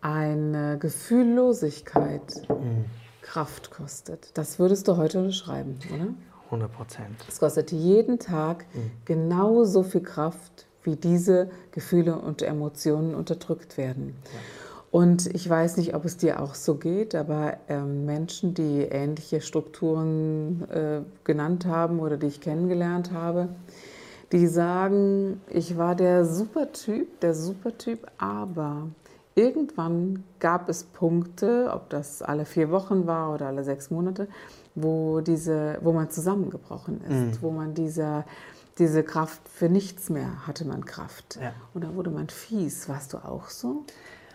eine 0.05 0.77
Gefühllosigkeit 0.77 2.21
Mhm. 2.47 2.85
Kraft 3.23 3.71
kostet. 3.71 4.29
Das 4.37 4.59
würdest 4.59 4.87
du 4.87 4.97
heute 4.97 5.17
unterschreiben, 5.17 5.79
oder? 5.93 6.07
100 6.45 6.71
Prozent. 6.71 7.15
Es 7.27 7.39
kostet 7.39 7.71
jeden 7.71 8.19
Tag 8.19 8.65
Mhm. 8.75 8.91
genauso 9.05 9.81
viel 9.81 10.01
Kraft, 10.01 10.67
wie 10.83 10.95
diese 10.95 11.49
Gefühle 11.71 12.17
und 12.19 12.43
Emotionen 12.43 13.15
unterdrückt 13.15 13.77
werden. 13.79 14.15
Und 14.91 15.25
ich 15.33 15.49
weiß 15.49 15.77
nicht, 15.77 15.95
ob 15.95 16.05
es 16.05 16.17
dir 16.17 16.39
auch 16.39 16.53
so 16.53 16.75
geht, 16.75 17.15
aber 17.15 17.57
ähm, 17.67 18.05
Menschen, 18.05 18.53
die 18.53 18.81
ähnliche 18.83 19.41
Strukturen 19.41 20.69
äh, 20.69 21.01
genannt 21.23 21.65
haben 21.65 21.99
oder 21.99 22.17
die 22.17 22.27
ich 22.27 22.39
kennengelernt 22.41 23.11
habe, 23.11 23.49
die 24.31 24.45
sagen, 24.45 25.41
ich 25.49 25.77
war 25.77 25.95
der 25.95 26.25
Supertyp, 26.25 27.19
der 27.21 27.33
Supertyp, 27.33 28.05
aber 28.19 28.87
irgendwann 29.35 30.23
gab 30.39 30.69
es 30.69 30.83
Punkte, 30.83 31.69
ob 31.73 31.89
das 31.89 32.21
alle 32.21 32.45
vier 32.45 32.71
Wochen 32.71 33.05
war 33.05 33.33
oder 33.33 33.47
alle 33.47 33.63
sechs 33.63 33.91
Monate, 33.91 34.27
wo, 34.73 35.21
diese, 35.21 35.77
wo 35.81 35.91
man 35.91 36.09
zusammengebrochen 36.09 37.01
ist, 37.01 37.41
wo 37.41 37.51
man 37.51 37.73
dieser, 37.73 38.25
diese 38.77 39.03
Kraft 39.03 39.47
für 39.47 39.69
nichts 39.69 40.09
mehr 40.09 40.47
hatte 40.47 40.65
man 40.65 40.85
Kraft. 40.85 41.37
Ja. 41.41 41.53
Und 41.73 41.83
da 41.83 41.93
wurde 41.95 42.09
man 42.09 42.29
fies. 42.29 42.89
Warst 42.89 43.13
du 43.13 43.17
auch 43.17 43.49
so 43.49 43.83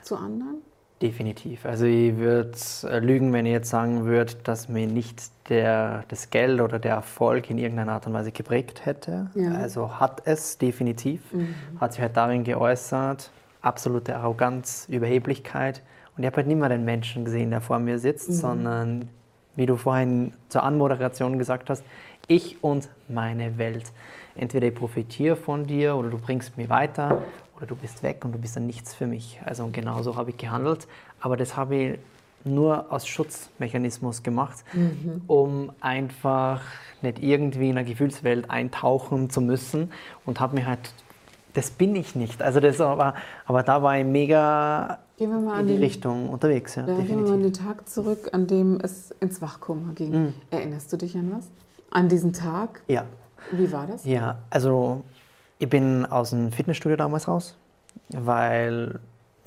zu 0.03 0.17
anderen? 0.17 0.63
Definitiv. 1.03 1.65
Also 1.65 1.87
ich 1.87 2.17
würde 2.19 2.53
lügen, 3.01 3.33
wenn 3.33 3.47
ich 3.47 3.53
jetzt 3.53 3.71
sagen 3.71 4.05
würde, 4.05 4.35
dass 4.45 4.69
mir 4.69 4.87
nicht 4.87 5.31
der, 5.49 6.05
das 6.09 6.29
Geld 6.29 6.61
oder 6.61 6.79
der 6.79 6.93
Erfolg 6.93 7.49
in 7.49 7.57
irgendeiner 7.57 7.93
Art 7.93 8.07
und 8.07 8.13
Weise 8.13 8.33
geprägt 8.33 8.85
hätte. 8.85 9.31
Ja. 9.35 9.53
Also 9.53 9.99
hat 9.99 10.23
es 10.27 10.59
definitiv. 10.59 11.23
Hat 11.81 11.95
sich 11.95 12.03
halt 12.03 12.19
darin 12.19 12.45
geäußert, 12.45 13.31
absolute 13.63 14.17
Arroganz, 14.17 14.87
Überheblichkeit. 14.89 15.83
Und 16.17 16.23
ich 16.23 16.27
habe 16.27 16.37
halt 16.37 16.47
nicht 16.47 16.59
mehr 16.59 16.69
den 16.69 16.85
Menschen 16.85 17.25
gesehen, 17.25 17.51
der 17.51 17.61
vor 17.61 17.79
mir 17.79 17.99
sitzt, 17.99 18.33
sondern 18.33 19.09
wie 19.57 19.67
du 19.67 19.77
vorhin 19.77 20.33
zur 20.49 20.63
Anmoderation 20.63 21.39
gesagt 21.39 21.71
hast, 21.71 21.85
ich 22.29 22.63
und 22.63 22.89
meine 23.09 23.59
Welt. 23.59 23.93
Entweder 24.37 24.69
ich 24.69 24.75
profitiere 24.75 25.37
von 25.37 25.67
dir 25.67 25.97
oder 25.97 26.11
du 26.11 26.19
bringst 26.19 26.57
mich 26.57 26.69
weiter 26.69 27.23
oder 27.57 27.67
du 27.67 27.77
bist 27.77 28.03
weg 28.03 28.25
und 28.25 28.33
du 28.33 28.39
bist 28.39 28.57
dann 28.57 28.67
nichts 28.67 28.95
für 28.95 29.07
mich. 29.07 29.41
Also 29.45 29.65
und 29.65 29.73
genauso 29.73 30.17
habe 30.17 30.31
ich 30.31 30.37
gehandelt, 30.37 30.87
aber 31.21 31.37
das 31.37 31.57
habe 31.57 31.77
ich 31.77 31.99
nur 32.45 32.91
aus 32.91 33.07
Schutzmechanismus 33.07 34.23
gemacht, 34.23 34.65
um 35.27 35.73
einfach 35.81 36.63
nicht 37.03 37.23
irgendwie 37.23 37.69
in 37.69 37.77
eine 37.77 37.87
Gefühlswelt 37.87 38.51
eintauchen 38.51 39.29
zu 39.29 39.41
müssen 39.41 39.93
und 40.25 40.41
habe 40.41 40.57
mir 40.57 40.67
halt, 40.67 40.93
das 41.55 41.71
bin 41.71 41.97
ich 41.97 42.15
nicht. 42.15 42.43
Also 42.43 42.61
das 42.61 42.81
aber, 42.81 43.15
aber 43.47 43.63
da 43.63 43.83
war 43.83 43.99
ich 43.99 44.05
mega 44.05 44.99
in 45.19 45.67
die 45.67 45.75
den, 45.75 45.79
Richtung 45.83 46.29
unterwegs. 46.31 46.77
Ja, 46.77 46.87
ja, 46.87 46.95
gehen 46.95 47.09
wir 47.09 47.17
mal 47.17 47.33
an 47.33 47.43
definitiv. 47.43 47.59
den 47.59 47.67
Tag 47.67 47.89
zurück, 47.89 48.31
an 48.33 48.47
dem 48.47 48.81
es 48.83 49.11
ins 49.21 49.43
Wachkoma 49.43 49.93
ging. 49.95 50.35
Erinnerst 50.51 50.93
du 50.93 50.97
dich 50.97 51.17
an 51.17 51.33
was? 51.37 51.51
An 51.91 52.09
diesen 52.09 52.33
Tag? 52.33 52.83
Ja. 52.89 53.05
Wie 53.53 53.71
war 53.73 53.87
das? 53.87 54.05
Ja, 54.05 54.39
also 54.49 55.03
ich 55.59 55.69
bin 55.69 56.07
aus 56.07 56.31
dem 56.31 56.53
Fitnessstudio 56.53 56.97
damals 56.97 57.29
raus, 57.29 57.57
weil 58.09 59.01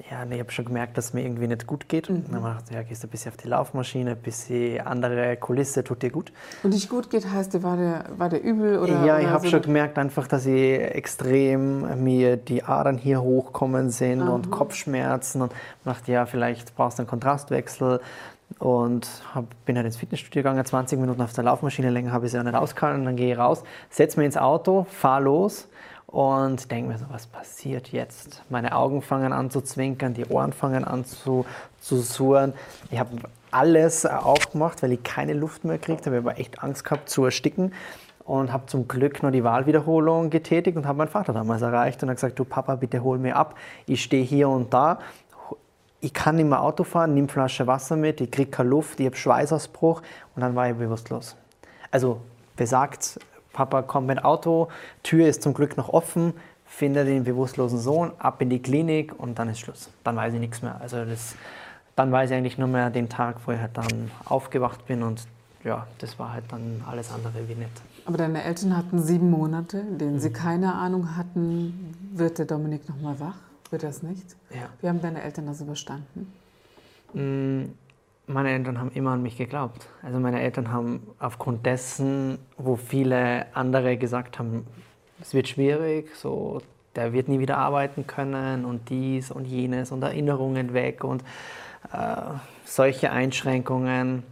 ja, 0.09 0.25
nee, 0.25 0.35
ich 0.35 0.41
habe 0.41 0.51
schon 0.51 0.65
gemerkt, 0.65 0.97
dass 0.97 1.05
es 1.05 1.13
mir 1.13 1.21
irgendwie 1.21 1.47
nicht 1.47 1.67
gut 1.67 1.87
geht. 1.87 2.09
Und 2.09 2.31
dann 2.31 2.43
gedacht, 2.43 2.71
ja, 2.71 2.81
gehst 2.81 3.03
du 3.03 3.07
ein 3.07 3.11
bisschen 3.11 3.31
auf 3.31 3.37
die 3.37 3.47
Laufmaschine, 3.47 4.11
ein 4.11 4.17
bisschen 4.17 4.81
andere 4.81 5.37
Kulisse, 5.37 5.83
tut 5.83 6.01
dir 6.01 6.09
gut. 6.09 6.31
Und 6.63 6.73
dich 6.73 6.89
gut 6.89 7.09
geht, 7.09 7.29
heißt, 7.29 7.61
war 7.63 7.77
der, 7.77 8.05
war 8.17 8.29
der 8.29 8.43
übel? 8.43 8.79
Oder, 8.79 9.05
ja, 9.05 9.19
ich 9.19 9.27
habe 9.27 9.45
so 9.45 9.51
schon 9.51 9.61
gemerkt 9.61 9.97
einfach, 9.97 10.27
dass 10.27 10.45
ich 10.45 10.79
extrem 10.79 12.03
mir 12.03 12.37
die 12.37 12.63
Adern 12.63 12.97
hier 12.97 13.21
hochkommen 13.21 13.91
sind 13.91 14.21
und 14.21 14.51
Kopfschmerzen 14.51 15.41
und 15.41 15.53
dachte, 15.85 16.11
ja, 16.11 16.25
vielleicht 16.25 16.75
brauchst 16.75 16.97
du 16.97 17.03
einen 17.03 17.09
Kontrastwechsel 17.09 18.01
und 18.59 19.07
hab, 19.33 19.45
bin 19.65 19.75
halt 19.77 19.85
ins 19.85 19.97
Fitnessstudio 19.97 20.41
gegangen, 20.41 20.63
20 20.63 20.99
Minuten 20.99 21.21
auf 21.21 21.33
der 21.33 21.43
Laufmaschine, 21.43 21.89
länger 21.89 22.11
habe 22.11 22.25
ich 22.25 22.31
sie 22.31 22.39
auch 22.39 22.43
nicht 22.43 22.55
ausgehalten, 22.55 23.05
dann 23.05 23.15
gehe 23.15 23.33
ich 23.33 23.37
raus, 23.37 23.63
setze 23.89 24.19
mich 24.19 24.25
ins 24.25 24.37
Auto, 24.37 24.85
fahre 24.89 25.23
los 25.23 25.67
und 26.13 26.69
denke 26.69 26.91
mir 26.91 26.97
so, 26.99 27.05
was 27.09 27.25
passiert 27.25 27.91
jetzt? 27.91 28.43
Meine 28.49 28.75
Augen 28.75 29.01
fangen 29.01 29.33
an 29.33 29.49
zu 29.49 29.61
zwinkern, 29.61 30.13
die 30.13 30.27
Ohren 30.27 30.53
fangen 30.53 30.85
an 30.85 31.05
zu, 31.05 31.43
zu 31.81 31.97
surren. 32.01 32.53
Ich 32.91 32.99
habe 32.99 33.17
alles 33.49 34.05
aufgemacht, 34.05 34.83
weil 34.83 34.91
ich 34.91 35.01
keine 35.01 35.33
Luft 35.33 35.65
mehr 35.65 35.79
gekriegt 35.79 36.05
habe. 36.05 36.19
Ich 36.19 36.23
habe 36.23 36.37
echt 36.37 36.61
Angst 36.61 36.83
gehabt 36.83 37.09
zu 37.09 37.25
ersticken 37.25 37.73
und 38.25 38.53
habe 38.53 38.67
zum 38.67 38.87
Glück 38.87 39.23
noch 39.23 39.31
die 39.31 39.43
Wahlwiederholung 39.43 40.29
getätigt 40.29 40.77
und 40.77 40.85
habe 40.85 40.99
meinen 40.99 41.07
Vater 41.07 41.33
damals 41.33 41.63
erreicht 41.63 42.03
und 42.03 42.09
habe 42.09 42.15
gesagt, 42.15 42.37
du 42.37 42.45
Papa, 42.45 42.75
bitte 42.75 43.01
hol 43.03 43.17
mir 43.17 43.35
ab. 43.35 43.55
Ich 43.87 44.03
stehe 44.03 44.23
hier 44.23 44.49
und 44.49 44.71
da. 44.71 44.99
Ich 45.99 46.13
kann 46.13 46.35
nicht 46.35 46.47
mehr 46.47 46.61
Auto 46.61 46.83
fahren, 46.83 47.15
nimm 47.15 47.27
Flasche 47.27 47.65
Wasser 47.65 47.95
mit, 47.95 48.21
ich 48.21 48.29
kriege 48.29 48.51
keine 48.51 48.69
Luft, 48.69 48.99
ich 48.99 49.07
habe 49.07 49.15
Schweißausbruch 49.15 50.03
und 50.35 50.41
dann 50.43 50.53
war 50.53 50.69
ich 50.69 50.75
bewusstlos. 50.75 51.35
Also 51.89 52.21
besagt, 52.55 53.19
Papa 53.53 53.81
kommt 53.83 54.07
mit 54.07 54.23
Auto, 54.25 54.67
Tür 55.03 55.27
ist 55.27 55.41
zum 55.43 55.53
Glück 55.53 55.77
noch 55.77 55.89
offen, 55.89 56.33
finde 56.65 57.05
den 57.05 57.23
bewusstlosen 57.23 57.79
Sohn, 57.79 58.11
ab 58.19 58.41
in 58.41 58.49
die 58.49 58.61
Klinik 58.61 59.13
und 59.17 59.39
dann 59.39 59.47
ist 59.49 59.59
Schluss. 59.59 59.89
Dann 60.03 60.15
weiß 60.15 60.33
ich 60.33 60.39
nichts 60.39 60.61
mehr. 60.61 60.81
Also 60.81 61.05
das, 61.05 61.35
dann 61.95 62.11
weiß 62.11 62.31
ich 62.31 62.35
eigentlich 62.35 62.57
nur 62.57 62.67
mehr 62.67 62.89
den 62.89 63.09
Tag, 63.09 63.37
wo 63.45 63.51
ich 63.51 63.59
halt 63.59 63.77
dann 63.77 64.11
aufgewacht 64.25 64.85
bin 64.87 65.03
und 65.03 65.21
ja, 65.63 65.87
das 65.99 66.19
war 66.19 66.33
halt 66.33 66.43
dann 66.49 66.83
alles 66.89 67.09
andere 67.13 67.47
wie 67.47 67.55
nett. 67.55 67.69
Aber 68.05 68.17
deine 68.17 68.43
Eltern 68.43 68.75
hatten 68.75 69.01
sieben 69.01 69.29
Monate, 69.31 69.77
in 69.77 69.97
denen 69.97 70.15
Mhm. 70.15 70.19
sie 70.19 70.33
keine 70.33 70.73
Ahnung 70.75 71.15
hatten, 71.15 71.95
wird 72.13 72.37
der 72.37 72.45
Dominik 72.45 72.89
nochmal 72.89 73.17
wach? 73.21 73.37
Wird 73.69 73.83
das 73.83 74.03
nicht? 74.03 74.35
Ja. 74.49 74.67
Wie 74.81 74.89
haben 74.89 75.01
deine 75.01 75.21
Eltern 75.23 75.45
das 75.47 75.61
überstanden? 75.61 76.31
Mm, 77.13 77.71
Meine 78.25 78.51
Eltern 78.51 78.79
haben 78.79 78.91
immer 78.91 79.11
an 79.11 79.21
mich 79.21 79.37
geglaubt. 79.37 79.87
Also 80.01 80.19
meine 80.19 80.41
Eltern 80.41 80.71
haben 80.71 81.07
aufgrund 81.19 81.65
dessen, 81.65 82.39
wo 82.57 82.77
viele 82.77 83.53
andere 83.53 83.97
gesagt 83.97 84.39
haben, 84.39 84.65
es 85.21 85.33
wird 85.33 85.47
schwierig, 85.49 86.15
so 86.15 86.61
der 86.95 87.11
wird 87.11 87.27
nie 87.27 87.39
wieder 87.39 87.57
arbeiten 87.57 88.07
können 88.07 88.65
und 88.65 88.89
dies 88.89 89.31
und 89.31 89.45
jenes 89.45 89.91
und 89.91 90.03
Erinnerungen 90.03 90.73
weg 90.73 91.03
und 91.03 91.23
äh, 91.91 92.15
solche 92.65 93.11
Einschränkungen, 93.11 94.23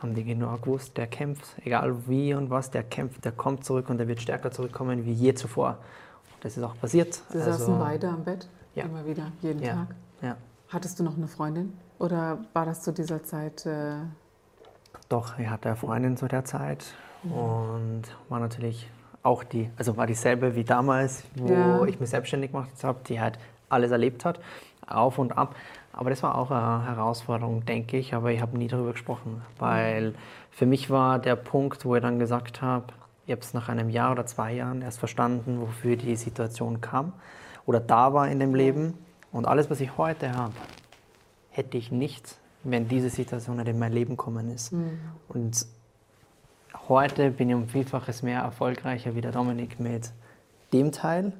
haben 0.00 0.14
die 0.14 0.24
genau 0.24 0.56
gewusst, 0.58 0.96
der 0.96 1.06
kämpft, 1.06 1.44
egal 1.64 2.06
wie 2.06 2.34
und 2.34 2.50
was, 2.50 2.70
der 2.70 2.82
kämpft, 2.84 3.24
der 3.24 3.32
kommt 3.32 3.64
zurück 3.64 3.90
und 3.90 3.98
der 3.98 4.08
wird 4.08 4.20
stärker 4.20 4.50
zurückkommen 4.50 5.04
wie 5.04 5.12
je 5.12 5.34
zuvor. 5.34 5.78
Das 6.40 6.56
ist 6.56 6.62
auch 6.62 6.78
passiert. 6.78 7.20
Sie 7.30 7.38
saßen 7.38 7.78
beide 7.78 8.08
am 8.08 8.24
Bett, 8.24 8.48
ja. 8.74 8.84
immer 8.84 9.04
wieder, 9.06 9.32
jeden 9.40 9.62
ja, 9.62 9.74
Tag. 9.74 9.86
ja. 10.22 10.36
Hattest 10.68 11.00
du 11.00 11.04
noch 11.04 11.16
eine 11.16 11.26
Freundin? 11.26 11.72
Oder 11.98 12.38
war 12.52 12.64
das 12.64 12.82
zu 12.82 12.92
dieser 12.92 13.22
Zeit? 13.24 13.66
Äh, 13.66 13.96
Doch, 15.08 15.38
ich 15.38 15.48
hatte 15.48 15.68
eine 15.70 15.76
Freundin 15.76 16.16
zu 16.16 16.28
der 16.28 16.44
Zeit 16.44 16.84
und 17.24 18.02
war 18.28 18.38
natürlich 18.40 18.88
auch 19.22 19.42
die, 19.42 19.70
also 19.76 19.96
war 19.96 20.06
dieselbe 20.06 20.54
wie 20.54 20.64
damals, 20.64 21.24
wo 21.36 21.48
Ja. 21.52 21.84
ich 21.84 21.98
mich 21.98 22.10
selbstständig 22.10 22.52
gemacht 22.52 22.70
habe, 22.82 23.00
die 23.08 23.20
halt 23.20 23.38
alles 23.68 23.90
erlebt 23.90 24.24
hat, 24.24 24.38
auf 24.86 25.18
und 25.18 25.36
ab. 25.36 25.54
Aber 25.92 26.10
das 26.10 26.22
war 26.22 26.36
auch 26.36 26.50
eine 26.52 26.86
Herausforderung, 26.86 27.64
denke 27.64 27.96
ich, 27.96 28.14
aber 28.14 28.30
ich 28.30 28.40
habe 28.40 28.56
nie 28.56 28.68
darüber 28.68 28.92
gesprochen, 28.92 29.42
weil 29.58 30.14
für 30.50 30.64
mich 30.66 30.90
war 30.90 31.18
der 31.18 31.34
Punkt, 31.36 31.84
wo 31.84 31.96
ich 31.96 32.02
dann 32.02 32.18
gesagt 32.20 32.62
habe, 32.62 32.84
ich 33.26 33.32
habe 33.32 33.42
es 33.42 33.52
nach 33.52 33.68
einem 33.68 33.90
Jahr 33.90 34.12
oder 34.12 34.24
zwei 34.24 34.52
Jahren 34.52 34.80
erst 34.80 34.98
verstanden, 35.00 35.60
wofür 35.60 35.96
die 35.96 36.14
Situation 36.16 36.80
kam 36.80 37.12
oder 37.66 37.80
da 37.80 38.14
war 38.14 38.28
in 38.28 38.38
dem 38.38 38.54
Leben. 38.54 38.94
Und 39.32 39.46
alles, 39.46 39.68
was 39.68 39.80
ich 39.80 39.98
heute 39.98 40.32
habe, 40.32 40.54
hätte 41.58 41.76
ich 41.76 41.90
nicht, 41.90 42.36
wenn 42.64 42.88
diese 42.88 43.10
Situation 43.10 43.58
in 43.58 43.78
mein 43.78 43.92
Leben 43.92 44.16
gekommen 44.16 44.48
ist. 44.54 44.72
Und 45.28 45.66
heute 46.88 47.30
bin 47.32 47.50
ich 47.50 47.54
um 47.56 47.68
Vielfaches 47.68 48.22
mehr 48.22 48.40
erfolgreicher 48.42 49.14
wie 49.14 49.20
der 49.20 49.32
Dominik 49.32 49.78
mit 49.80 50.10
dem 50.72 50.92
Teil, 50.92 51.32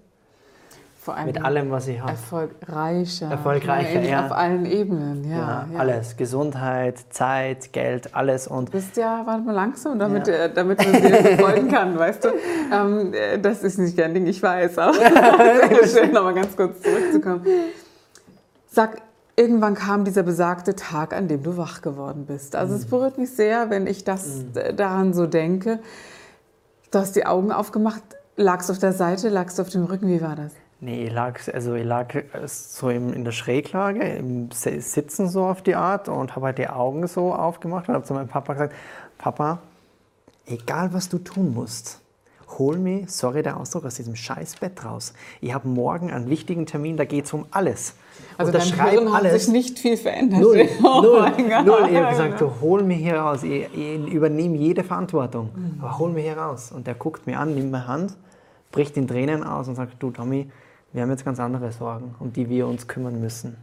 vor 1.01 1.17
allem 1.17 1.27
mit 1.27 1.43
allem, 1.43 1.71
was 1.71 1.87
ich 1.87 2.01
habe. 2.01 2.11
erfolgreicher. 2.11 3.31
Erfolgreicher, 3.31 4.03
ja. 4.03 4.27
Auf 4.27 4.33
allen 4.33 4.67
Ebenen, 4.67 5.25
ja. 5.31 5.39
Ja, 5.39 5.69
ja. 5.73 5.79
Alles. 5.79 6.17
Gesundheit, 6.17 6.99
Zeit, 7.11 7.73
Geld, 7.73 8.15
alles. 8.15 8.49
Und 8.49 8.69
Du 8.69 8.73
bist 8.73 8.97
ja, 8.97 9.23
warte 9.25 9.43
mal 9.45 9.53
langsam, 9.55 9.99
damit, 9.99 10.27
Ja. 10.27 10.35
äh, 10.35 10.53
damit 10.53 10.79
man 10.79 10.93
dir 11.01 11.15
verfolgen 11.15 11.69
kann, 11.69 11.97
weißt 11.99 12.25
du. 12.25 12.29
Ähm, 12.73 13.15
äh, 13.15 13.39
das 13.39 13.63
ist 13.63 13.79
nicht 13.79 13.99
dein 13.99 14.13
Ding, 14.13 14.27
ich 14.27 14.43
weiß, 14.43 14.77
aber 14.79 14.95
schön, 15.87 16.13
nochmal 16.13 16.35
ganz 16.35 16.55
kurz 16.57 16.83
zurückzukommen. 16.83 17.47
Sag, 18.71 19.01
irgendwann 19.39 19.75
kam 19.75 20.05
dieser 20.05 20.23
besagte 20.25 20.75
Tag, 20.75 21.15
an 21.15 21.29
dem 21.29 21.43
du 21.43 21.57
wach 21.57 21.81
geworden 21.81 22.27
bist. 22.27 22.57
Also 22.57 22.75
Mhm. 22.75 22.81
es 22.81 22.87
berührt 22.87 23.19
mich 23.19 23.31
sehr, 23.31 23.71
wenn 23.71 23.87
ich 23.87 24.05
das 24.05 24.45
äh, 24.55 24.75
daran 24.75 25.15
so 25.15 25.27
denke. 25.27 25.79
Du 26.91 26.99
hast 26.99 27.15
die 27.17 27.25
Augen 27.27 27.53
aufgemacht, 27.53 28.03
lagst 28.37 28.71
auf 28.71 28.79
der 28.79 28.93
Seite, 28.93 29.29
lagst 29.29 29.61
auf 29.61 29.69
dem 29.71 29.85
Rücken, 29.85 30.09
wie 30.09 30.21
war 30.21 30.37
das? 30.37 30.53
nee, 30.81 31.07
ich 31.09 31.13
lag, 31.13 31.41
also 31.53 31.75
ich 31.75 31.85
lag 31.85 32.15
äh, 32.15 32.25
so 32.47 32.89
in 32.89 33.25
der 33.25 33.33
Schräglage, 33.33 34.01
im 34.17 34.51
Si- 34.53 34.81
Sitzen 34.81 35.29
so 35.29 35.45
auf 35.45 35.61
die 35.63 35.75
Art 35.75 36.09
und 36.09 36.37
habe 36.37 36.47
halt 36.47 36.59
die 36.59 36.69
Augen 36.69 37.07
so 37.09 37.35
aufgemacht 37.35 37.89
und 37.89 37.95
habe 37.95 38.05
zu 38.05 38.15
meinem 38.15 38.29
Papa 38.29 38.53
gesagt, 38.53 38.75
Papa, 39.19 39.59
egal 40.47 40.93
was 40.95 41.09
du 41.09 41.19
tun 41.19 41.53
musst, 41.53 42.01
hol 42.59 42.79
mich, 42.79 43.11
sorry 43.11 43.43
der 43.43 43.59
Ausdruck, 43.59 43.85
aus 43.85 43.97
diesem 43.97 44.17
scheiß 44.17 44.57
Bett 44.57 44.85
raus. 44.85 45.13
Ich 45.41 45.53
habe 45.53 45.69
morgen 45.69 46.11
einen 46.11 46.31
wichtigen 46.31 46.67
Termin, 46.67 46.97
da 46.97 47.05
geht 47.05 47.27
es 47.27 47.33
um 47.33 47.47
alles. 47.51 47.95
Also 48.37 48.53
dein 48.53 48.63
Hirn 48.63 49.13
hat 49.13 49.31
sich 49.31 49.49
nicht 49.49 49.79
viel 49.79 49.97
verändert. 49.97 50.41
Null, 50.41 50.69
Oh 50.83 51.03
null. 51.03 51.33
Ich 51.39 51.97
habe 51.97 52.11
gesagt, 52.11 52.41
du 52.41 52.51
hol 52.61 52.83
mich 52.83 52.99
hier 52.99 53.19
raus. 53.19 53.43
Ich, 53.43 53.69
ich 53.75 54.13
übernehme 54.13 54.57
jede 54.57 54.85
Verantwortung. 54.85 55.51
Mhm. 55.55 55.81
Aber 55.81 55.99
hol 55.99 56.11
mich 56.11 56.25
hier 56.25 56.39
raus. 56.39 56.73
Und 56.73 56.87
der 56.87 56.95
guckt 56.95 57.27
mir 57.27 57.39
an, 57.39 57.55
nimmt 57.55 57.71
meine 57.71 57.87
Hand, 57.87 58.17
bricht 58.73 58.97
in 58.97 59.07
Tränen 59.07 59.45
aus 59.45 59.69
und 59.69 59.75
sagt, 59.75 60.03
du 60.03 60.11
Tommy, 60.11 60.51
wir 60.93 61.03
haben 61.03 61.11
jetzt 61.11 61.25
ganz 61.25 61.39
andere 61.39 61.71
Sorgen, 61.73 62.15
um 62.19 62.33
die 62.33 62.49
wir 62.49 62.67
uns 62.67 62.89
kümmern 62.89 63.21
müssen. 63.21 63.57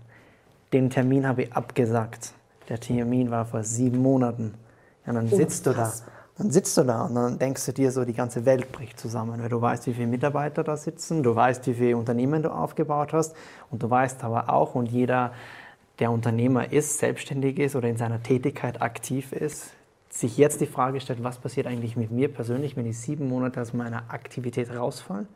Den 0.73 0.89
Termin 0.89 1.27
habe 1.27 1.43
ich 1.43 1.53
abgesagt. 1.53 2.33
Der 2.69 2.79
Termin 2.79 3.31
war 3.31 3.45
vor 3.45 3.63
sieben 3.63 4.01
Monaten. 4.01 4.53
Ja, 5.05 5.13
dann 5.13 5.27
sitzt 5.27 5.65
du 5.65 5.73
da. 5.73 5.91
Dann 6.37 6.51
sitzt 6.51 6.77
du 6.77 6.83
da 6.83 7.05
und 7.05 7.15
dann 7.15 7.39
denkst 7.39 7.65
du 7.65 7.71
dir 7.71 7.91
so, 7.91 8.03
die 8.03 8.13
ganze 8.13 8.45
Welt 8.45 8.71
bricht 8.71 8.99
zusammen, 8.99 9.41
weil 9.41 9.49
du 9.49 9.61
weißt, 9.61 9.87
wie 9.87 9.93
viele 9.93 10.07
Mitarbeiter 10.07 10.63
da 10.63 10.75
sitzen, 10.75 11.23
du 11.23 11.33
weißt, 11.33 11.65
wie 11.67 11.75
viele 11.75 11.97
Unternehmen 11.97 12.43
du 12.43 12.51
aufgebaut 12.51 13.13
hast 13.13 13.35
und 13.71 13.81
du 13.81 13.89
weißt 13.89 14.23
aber 14.23 14.49
auch, 14.49 14.75
und 14.75 14.87
jeder, 14.87 15.31
der 15.99 16.11
Unternehmer 16.11 16.73
ist, 16.73 16.97
selbstständig 16.97 17.57
ist 17.59 17.75
oder 17.75 17.87
in 17.87 17.95
seiner 17.95 18.21
Tätigkeit 18.21 18.81
aktiv 18.81 19.31
ist, 19.31 19.71
sich 20.09 20.37
jetzt 20.37 20.59
die 20.59 20.65
Frage 20.65 20.99
stellt, 20.99 21.23
was 21.23 21.37
passiert 21.37 21.67
eigentlich 21.67 21.95
mit 21.95 22.11
mir 22.11 22.31
persönlich, 22.31 22.75
wenn 22.75 22.85
ich 22.85 22.99
sieben 22.99 23.29
Monate 23.29 23.61
aus 23.61 23.73
meiner 23.73 24.03
Aktivität 24.09 24.73
rausfalle? 24.75 25.27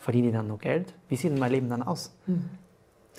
Verdiene 0.00 0.28
ich 0.28 0.34
dann 0.34 0.48
noch 0.48 0.58
Geld? 0.58 0.94
Wie 1.08 1.16
sieht 1.16 1.32
denn 1.32 1.38
mein 1.38 1.52
Leben 1.52 1.68
dann 1.68 1.82
aus? 1.82 2.14
Wie 2.26 2.38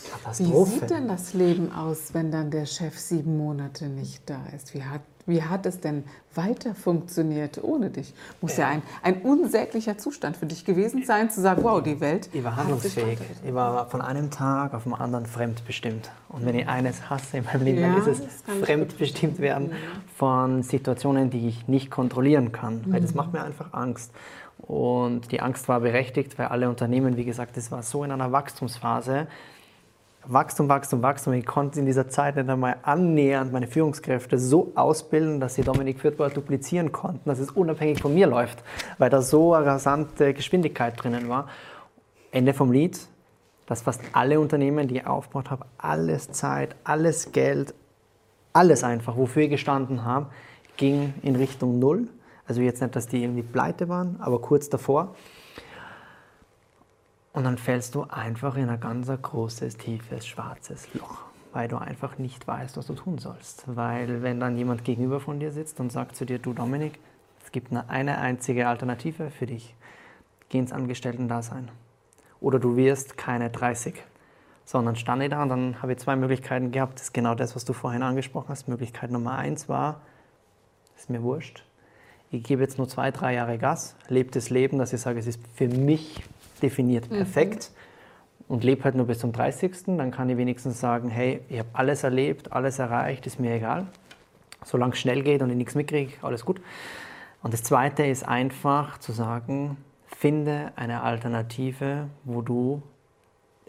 Katastrophe. 0.10 0.72
sieht 0.72 0.90
denn 0.90 1.08
das 1.08 1.34
Leben 1.34 1.72
aus, 1.72 2.14
wenn 2.14 2.32
dann 2.32 2.52
der 2.52 2.66
Chef 2.66 2.98
sieben 3.00 3.38
Monate 3.38 3.88
nicht 3.88 4.30
da 4.30 4.46
ist? 4.56 4.74
Wie 4.74 4.84
hat, 4.84 5.02
wie 5.26 5.42
hat 5.42 5.66
es 5.66 5.80
denn 5.80 6.04
weiter 6.34 6.76
funktioniert 6.76 7.64
ohne 7.64 7.90
dich? 7.90 8.14
Muss 8.42 8.58
ja 8.58 8.68
ein, 8.68 8.82
ein 9.02 9.22
unsäglicher 9.22 9.98
Zustand 9.98 10.38
für 10.38 10.46
dich 10.46 10.66
gewesen 10.66 11.04
sein, 11.04 11.30
zu 11.30 11.42
sagen, 11.42 11.64
wow, 11.64 11.82
die 11.82 12.00
Welt 12.00 12.30
Ich 12.34 12.44
war 12.44 12.56
handlungsfähig. 12.56 13.20
Ich 13.44 13.54
war 13.54 13.90
von 13.90 14.02
einem 14.02 14.30
Tag 14.30 14.74
auf 14.74 14.84
den 14.84 14.94
anderen 14.94 15.26
fremdbestimmt. 15.26 16.12
Und 16.30 16.46
wenn 16.46 16.56
ich 16.56 16.68
eines 16.68 17.10
hasse 17.10 17.38
in 17.38 17.46
meinem 17.46 17.64
Leben, 17.64 17.82
Ja, 17.82 17.96
dann 17.96 18.08
ist 18.08 18.24
es 18.24 18.44
fremdbestimmt 18.66 19.40
werden 19.40 19.72
von 20.16 20.62
Situationen, 20.64 21.30
die 21.30 21.48
ich 21.48 21.68
nicht 21.68 21.90
kontrollieren 21.90 22.52
kann. 22.52 22.82
Weil 22.88 23.02
das 23.02 23.16
macht 23.16 23.34
mir 23.34 23.44
einfach 23.44 23.74
Angst. 23.74 24.12
Und 24.60 25.32
die 25.32 25.42
Angst 25.42 25.68
war 25.68 25.80
berechtigt, 25.80 26.38
weil 26.38 26.48
alle 26.48 26.70
Unternehmen, 26.70 27.18
wie 27.18 27.26
gesagt, 27.26 27.58
das 27.58 27.72
war 27.72 27.84
so 27.84 28.04
in 28.04 28.12
einer 28.12 28.32
Wachstumsphase. 28.32 29.28
Wachstum, 30.28 30.70
Wachstum, 30.70 31.02
Wachstum. 31.02 31.34
Ich 31.34 31.46
konnte 31.46 31.80
in 31.80 31.86
dieser 31.86 32.10
Zeit 32.10 32.36
nicht 32.36 32.50
einmal 32.50 32.78
annähernd 32.82 33.54
meine 33.54 33.68
Führungskräfte 33.68 34.40
so 34.40 34.72
ausbilden, 34.76 35.40
dass 35.40 35.56
sie 35.56 35.62
Dominik 35.64 36.00
Fürthbauer 36.00 36.30
duplizieren 36.30 36.92
konnten, 36.92 37.30
dass 37.30 37.40
es 37.40 37.52
unabhängig 37.52 38.02
von 38.02 38.14
mir 38.14 38.28
läuft, 38.28 38.64
weil 38.98 39.10
da 39.10 39.22
so 39.22 39.54
eine 39.54 39.66
rasante 39.66 40.34
Geschwindigkeit 40.34 41.02
drinnen 41.02 41.30
war. 41.30 41.48
Ende 42.32 42.54
vom 42.54 42.72
Lied. 42.72 43.00
dass 43.68 43.82
fast 43.82 44.02
alle 44.14 44.40
Unternehmen, 44.40 44.88
die 44.88 44.98
ich 44.98 45.08
aufgebaut 45.08 45.50
habe, 45.50 45.66
alles 45.80 46.32
Zeit, 46.32 46.76
alles 46.84 47.32
Geld, 47.32 47.74
alles 48.54 48.84
einfach, 48.84 49.18
wofür 49.18 49.44
ich 49.44 49.50
gestanden 49.50 50.06
habe, 50.06 50.28
ging 50.78 51.16
in 51.24 51.36
Richtung 51.36 51.80
Null. 51.80 52.08
Also 52.48 52.62
jetzt 52.62 52.82
nicht, 52.82 52.96
dass 52.96 53.08
die 53.08 53.24
irgendwie 53.24 53.42
pleite 53.42 53.90
waren, 53.90 54.18
aber 54.20 54.40
kurz 54.40 54.70
davor. 54.70 55.16
Und 57.36 57.44
dann 57.44 57.58
fällst 57.58 57.96
du 57.96 58.04
einfach 58.04 58.56
in 58.56 58.70
ein 58.70 58.80
ganz 58.80 59.10
großes, 59.10 59.76
tiefes, 59.76 60.26
schwarzes 60.26 60.94
Loch, 60.94 61.18
weil 61.52 61.68
du 61.68 61.76
einfach 61.76 62.18
nicht 62.18 62.48
weißt, 62.48 62.78
was 62.78 62.88
du 62.88 62.94
tun 62.94 63.18
sollst. 63.18 63.66
Weil 63.68 64.24
wenn 64.24 64.40
dann 64.40 64.58
jemand 64.58 64.86
gegenüber 64.86 65.20
von 65.20 65.42
dir 65.42 65.52
sitzt 65.52 65.82
und 65.82 65.92
sagt 65.92 66.16
zu 66.16 66.24
dir, 66.24 66.40
du 66.40 66.54
Dominik, 66.54 66.98
es 67.44 67.52
gibt 67.52 67.72
eine, 67.72 67.90
eine 67.90 68.20
einzige 68.20 68.70
Alternative 68.70 69.32
für 69.32 69.48
dich, 69.48 69.76
geh 70.48 70.60
ins 70.60 70.72
Angestellten-Dasein. 70.72 71.70
Oder 72.40 72.58
du 72.58 72.78
wirst 72.78 73.18
keine 73.18 73.50
30, 73.50 74.02
sondern 74.64 74.96
stand 74.96 75.22
ich 75.22 75.30
da 75.30 75.44
und 75.44 75.50
dann 75.50 75.82
habe 75.82 75.92
ich 75.92 75.98
zwei 75.98 76.16
Möglichkeiten 76.16 76.72
gehabt. 76.72 76.96
Das 76.96 77.08
ist 77.08 77.14
genau 77.14 77.36
das, 77.36 77.54
was 77.54 77.66
du 77.66 77.74
vorhin 77.74 78.02
angesprochen 78.02 78.48
hast. 78.48 78.70
Möglichkeit 78.70 79.12
Nummer 79.12 79.38
eins 79.38 79.68
war, 79.68 80.00
ist 80.96 81.10
mir 81.10 81.22
wurscht, 81.22 81.66
ich 82.32 82.44
gebe 82.44 82.62
jetzt 82.62 82.78
nur 82.78 82.88
zwei, 82.88 83.12
drei 83.12 83.34
Jahre 83.34 83.58
Gas, 83.58 83.98
lebe 84.08 84.32
das 84.32 84.50
Leben, 84.50 84.80
dass 84.80 84.94
ich 84.94 85.02
sage, 85.02 85.20
es 85.20 85.28
ist 85.28 85.42
für 85.54 85.68
mich 85.68 86.24
definiert 86.62 87.10
mhm. 87.10 87.18
perfekt 87.18 87.72
mhm. 87.72 88.56
und 88.56 88.64
lebe 88.64 88.84
halt 88.84 88.96
nur 88.96 89.06
bis 89.08 89.20
zum 89.20 89.32
30. 89.32 89.98
Dann 89.98 90.12
kann 90.12 90.30
ich 90.30 90.38
wenigstens 90.38 90.80
sagen, 90.80 91.10
hey, 91.10 91.42
ich 91.50 91.60
habe 91.60 91.70
alles 91.74 92.04
erlebt, 92.04 92.52
alles 92.52 92.80
erreicht, 92.80 93.26
ist 93.28 93.40
mir 93.40 93.54
egal. 93.54 93.88
Solange 94.64 94.94
es 94.94 95.00
schnell 95.00 95.22
geht 95.22 95.42
und 95.42 95.50
ich 95.50 95.58
nichts 95.58 95.76
mitkriege, 95.76 96.14
alles 96.22 96.44
gut. 96.46 96.62
Und 97.44 97.54
das 97.54 97.64
Zweite 97.64 98.06
ist 98.06 98.28
einfach 98.28 98.98
zu 98.98 99.12
sagen, 99.12 99.78
finde 100.08 100.72
eine 100.76 101.04
Alternative, 101.04 102.08
wo 102.24 102.42
du 102.42 102.82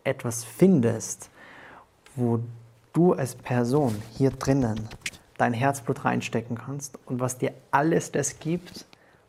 etwas 0.05 0.45
findest, 0.45 1.31
wo 2.14 2.40
du 2.93 3.12
als 3.12 3.35
Person 3.35 3.95
hier 4.16 4.31
drinnen 4.31 4.88
dein 5.37 5.52
Herzblut 5.52 6.05
reinstecken 6.05 6.57
kannst 6.57 6.99
und 7.05 7.21
was 7.21 7.38
dir 7.38 7.52
alles 7.71 8.12
das 8.12 8.38
gibt, 8.38 8.87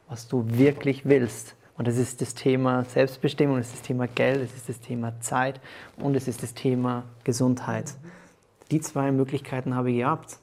was 0.08 0.28
du 0.28 0.46
wirklich 0.48 1.06
willst. 1.06 1.56
Und 1.78 1.88
das 1.88 1.98
ist 1.98 2.22
das 2.22 2.34
Thema 2.34 2.84
Selbstbestimmung, 2.86 3.58
das 3.58 3.68
ist 3.68 3.76
das 3.76 3.82
Thema 3.84 4.08
Geld, 4.08 4.42
das 4.42 4.56
ist 4.56 4.68
das 4.68 4.80
Thema 4.80 5.20
Zeit 5.22 5.62
und 5.98 6.16
es 6.16 6.28
ist 6.28 6.42
das 6.42 6.54
Thema 6.54 7.04
Gesundheit. 7.24 7.94
Die 8.72 8.82
zwei 8.82 9.12
Möglichkeiten 9.12 9.76
habe 9.76 9.92
ich 9.92 9.98
gehabt. 9.98 10.40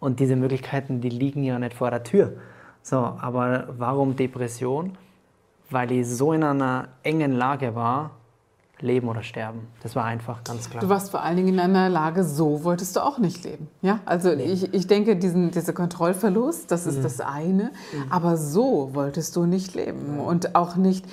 Und 0.00 0.18
diese 0.18 0.34
Möglichkeiten, 0.34 1.00
die 1.00 1.10
liegen 1.10 1.44
ja 1.44 1.60
nicht 1.60 1.74
vor 1.74 1.90
der 1.90 2.02
Tür. 2.02 2.32
So, 2.82 2.96
aber 2.96 3.68
warum 3.78 4.16
Depression? 4.16 4.98
Weil 5.70 5.92
ich 5.92 6.08
so 6.08 6.32
in 6.32 6.42
einer 6.42 6.88
engen 7.04 7.32
Lage 7.32 7.76
war, 7.76 8.10
leben 8.82 9.08
oder 9.08 9.22
sterben. 9.22 9.68
Das 9.82 9.96
war 9.96 10.04
einfach 10.04 10.44
ganz 10.44 10.68
klar. 10.68 10.82
Du 10.82 10.88
warst 10.88 11.10
vor 11.10 11.22
allen 11.22 11.36
Dingen 11.36 11.48
in 11.48 11.60
einer 11.60 11.88
Lage, 11.88 12.24
so 12.24 12.64
wolltest 12.64 12.96
du 12.96 13.00
auch 13.00 13.18
nicht 13.18 13.44
leben. 13.44 13.68
Ja? 13.80 14.00
Also 14.04 14.32
ich, 14.32 14.74
ich 14.74 14.86
denke, 14.86 15.16
diesen, 15.16 15.50
dieser 15.50 15.72
Kontrollverlust, 15.72 16.70
das 16.70 16.86
ist 16.86 16.98
mhm. 16.98 17.02
das 17.02 17.20
eine, 17.20 17.62
mhm. 17.64 18.10
aber 18.10 18.36
so 18.36 18.90
wolltest 18.92 19.36
du 19.36 19.46
nicht 19.46 19.74
leben. 19.74 20.18
Und 20.18 20.54
auch 20.54 20.76
nicht, 20.76 21.06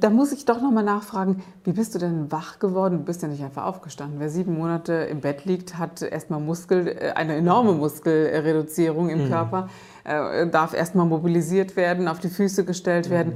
da 0.00 0.10
muss 0.10 0.32
ich 0.32 0.44
doch 0.44 0.60
nochmal 0.60 0.84
nachfragen, 0.84 1.42
wie 1.64 1.72
bist 1.72 1.94
du 1.94 1.98
denn 1.98 2.30
wach 2.30 2.58
geworden? 2.58 2.98
Du 2.98 3.04
bist 3.04 3.22
ja 3.22 3.28
nicht 3.28 3.42
einfach 3.42 3.64
aufgestanden. 3.64 4.20
Wer 4.20 4.28
sieben 4.28 4.56
Monate 4.56 4.92
im 4.92 5.20
Bett 5.20 5.44
liegt, 5.44 5.78
hat 5.78 6.02
erstmal 6.02 6.40
Muskel, 6.40 6.88
äh, 6.88 7.12
eine 7.12 7.36
enorme 7.36 7.72
Muskelreduzierung 7.72 9.08
im 9.08 9.24
mhm. 9.24 9.28
Körper, 9.28 9.68
äh, 10.04 10.46
darf 10.48 10.74
erstmal 10.74 11.06
mobilisiert 11.06 11.76
werden, 11.76 12.08
auf 12.08 12.18
die 12.18 12.28
Füße 12.28 12.64
gestellt 12.64 13.08
werden. 13.08 13.34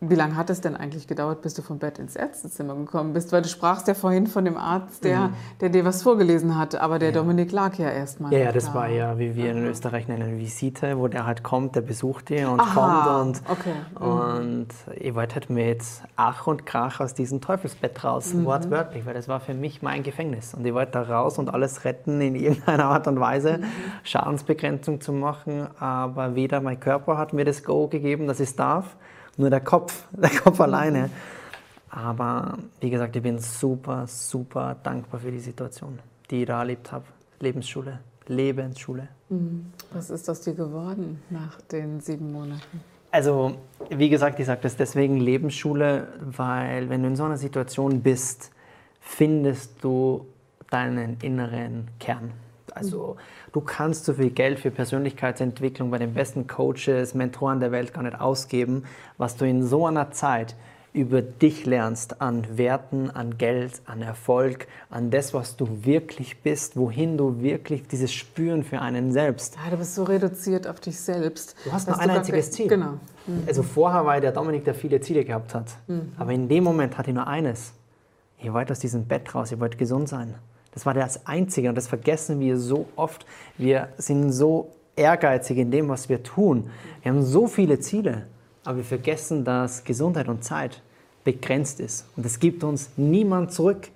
Wie 0.00 0.14
lange 0.14 0.36
hat 0.36 0.48
es 0.48 0.60
denn 0.60 0.76
eigentlich 0.76 1.08
gedauert, 1.08 1.42
bis 1.42 1.54
du 1.54 1.62
vom 1.62 1.80
Bett 1.80 1.98
ins 1.98 2.14
Ärztezimmer 2.14 2.76
gekommen 2.76 3.14
bist? 3.14 3.32
Weil 3.32 3.42
du 3.42 3.48
sprachst 3.48 3.88
ja 3.88 3.94
vorhin 3.94 4.28
von 4.28 4.44
dem 4.44 4.56
Arzt, 4.56 5.02
der, 5.02 5.22
mhm. 5.22 5.34
der 5.60 5.70
dir 5.70 5.84
was 5.84 6.04
vorgelesen 6.04 6.56
hat, 6.56 6.76
aber 6.76 7.00
der 7.00 7.08
ja. 7.08 7.14
Dominik 7.14 7.50
lag 7.50 7.76
ja 7.78 7.90
erstmal. 7.90 8.32
Ja, 8.32 8.38
ja, 8.38 8.52
das 8.52 8.66
da. 8.66 8.74
war 8.74 8.88
ja, 8.88 9.18
wie 9.18 9.34
wir 9.34 9.50
in 9.50 9.66
Österreich 9.66 10.06
nennen, 10.06 10.38
Visite, 10.38 10.96
wo 10.98 11.08
der 11.08 11.26
halt 11.26 11.42
kommt, 11.42 11.74
der 11.74 11.80
besucht 11.80 12.28
dich 12.28 12.46
und 12.46 12.60
Aha, 12.60 13.06
kommt 13.06 13.42
und, 13.42 13.50
okay. 13.50 13.74
mhm. 13.98 14.06
und 14.06 14.68
ich 14.94 15.16
wollte 15.16 15.34
halt 15.34 15.50
mit 15.50 15.82
Ach 16.14 16.46
und 16.46 16.64
Krach 16.64 17.00
aus 17.00 17.14
diesem 17.14 17.40
Teufelsbett 17.40 18.04
raus, 18.04 18.32
mhm. 18.34 18.44
wortwörtlich, 18.44 19.04
weil 19.04 19.14
das 19.14 19.26
war 19.26 19.40
für 19.40 19.54
mich 19.54 19.82
mein 19.82 20.04
Gefängnis 20.04 20.54
und 20.54 20.64
ich 20.64 20.74
wollte 20.74 20.92
da 20.92 21.02
raus 21.02 21.40
und 21.40 21.52
alles 21.52 21.84
retten 21.84 22.20
in 22.20 22.34
irgendeiner 22.36 22.84
Art 22.84 23.08
und 23.08 23.18
Weise, 23.18 23.58
mhm. 23.58 23.64
Schadensbegrenzung 24.04 25.00
zu 25.00 25.12
machen, 25.12 25.66
aber 25.80 26.36
weder 26.36 26.60
mein 26.60 26.78
Körper 26.78 27.18
hat 27.18 27.32
mir 27.32 27.44
das 27.44 27.64
Go 27.64 27.88
gegeben, 27.88 28.28
dass 28.28 28.38
ich 28.38 28.50
es 28.50 28.54
darf, 28.54 28.96
nur 29.38 29.50
der 29.50 29.60
Kopf, 29.60 30.06
der 30.12 30.30
Kopf 30.30 30.60
alleine. 30.60 31.10
Aber 31.90 32.58
wie 32.80 32.90
gesagt, 32.90 33.16
ich 33.16 33.22
bin 33.22 33.38
super, 33.38 34.06
super 34.06 34.76
dankbar 34.82 35.20
für 35.20 35.32
die 35.32 35.38
Situation, 35.38 35.98
die 36.30 36.42
ich 36.42 36.46
da 36.46 36.58
erlebt 36.58 36.92
habe. 36.92 37.04
Lebensschule, 37.40 38.00
Lebensschule. 38.26 39.08
Mhm. 39.30 39.72
Was 39.92 40.10
ist 40.10 40.28
aus 40.28 40.42
dir 40.42 40.54
geworden 40.54 41.22
nach 41.30 41.60
den 41.62 42.00
sieben 42.00 42.32
Monaten? 42.32 42.82
Also, 43.10 43.54
wie 43.88 44.10
gesagt, 44.10 44.38
ich 44.38 44.46
sage 44.46 44.60
das 44.62 44.76
deswegen 44.76 45.18
Lebensschule, 45.18 46.08
weil 46.20 46.90
wenn 46.90 47.02
du 47.02 47.08
in 47.08 47.16
so 47.16 47.24
einer 47.24 47.38
Situation 47.38 48.02
bist, 48.02 48.50
findest 49.00 49.82
du 49.82 50.26
deinen 50.70 51.16
inneren 51.22 51.88
Kern. 51.98 52.32
Also 52.78 53.16
du 53.52 53.60
kannst 53.60 54.04
so 54.04 54.14
viel 54.14 54.30
Geld 54.30 54.60
für 54.60 54.70
Persönlichkeitsentwicklung 54.70 55.90
bei 55.90 55.98
den 55.98 56.14
besten 56.14 56.46
Coaches, 56.46 57.14
Mentoren 57.14 57.60
der 57.60 57.72
Welt 57.72 57.92
gar 57.92 58.02
nicht 58.02 58.20
ausgeben, 58.20 58.84
was 59.16 59.36
du 59.36 59.44
in 59.44 59.62
so 59.62 59.86
einer 59.86 60.10
Zeit 60.10 60.56
über 60.92 61.22
dich 61.22 61.66
lernst, 61.66 62.20
an 62.20 62.44
Werten, 62.56 63.10
an 63.10 63.38
Geld, 63.38 63.82
an 63.84 64.02
Erfolg, 64.02 64.66
an 64.90 65.10
das, 65.10 65.34
was 65.34 65.56
du 65.56 65.84
wirklich 65.84 66.42
bist, 66.42 66.76
wohin 66.76 67.16
du 67.18 67.40
wirklich 67.40 67.86
dieses 67.86 68.12
Spüren 68.12 68.64
für 68.64 68.80
einen 68.80 69.12
selbst. 69.12 69.56
Ja, 69.62 69.70
du 69.70 69.76
bist 69.76 69.94
so 69.94 70.04
reduziert 70.04 70.66
auf 70.66 70.80
dich 70.80 70.98
selbst. 70.98 71.54
Du 71.64 71.72
hast 71.72 71.88
nur 71.88 71.98
ein 71.98 72.10
einziges 72.10 72.50
Ziel. 72.50 72.68
Genau. 72.68 72.94
Mhm. 73.26 73.44
Also 73.46 73.62
vorher 73.62 74.06
war 74.06 74.20
der 74.20 74.32
Dominik, 74.32 74.64
der 74.64 74.74
viele 74.74 75.00
Ziele 75.00 75.24
gehabt 75.24 75.54
hat. 75.54 75.66
Mhm. 75.86 76.12
Aber 76.18 76.32
in 76.32 76.48
dem 76.48 76.64
Moment 76.64 76.96
hatte 76.96 77.10
ich 77.10 77.14
nur 77.14 77.26
eines. 77.26 77.74
Ich 78.38 78.52
wollte 78.52 78.72
aus 78.72 78.78
diesem 78.78 79.04
Bett 79.04 79.34
raus, 79.34 79.52
ich 79.52 79.60
wollte 79.60 79.76
gesund 79.76 80.08
sein. 80.08 80.34
Das 80.78 80.86
war 80.86 80.94
das 80.94 81.26
Einzige 81.26 81.68
und 81.70 81.74
das 81.74 81.88
vergessen 81.88 82.38
wir 82.38 82.56
so 82.56 82.86
oft. 82.94 83.26
Wir 83.56 83.88
sind 83.98 84.30
so 84.30 84.70
ehrgeizig 84.94 85.58
in 85.58 85.72
dem, 85.72 85.88
was 85.88 86.08
wir 86.08 86.22
tun. 86.22 86.70
Wir 87.02 87.10
haben 87.10 87.24
so 87.24 87.48
viele 87.48 87.80
Ziele, 87.80 88.28
aber 88.64 88.76
wir 88.76 88.84
vergessen, 88.84 89.44
dass 89.44 89.82
Gesundheit 89.82 90.28
und 90.28 90.44
Zeit 90.44 90.80
begrenzt 91.24 91.80
ist. 91.80 92.06
Und 92.16 92.24
es 92.24 92.38
gibt 92.38 92.62
uns 92.62 92.90
niemand 92.96 93.52
zurück. 93.52 93.88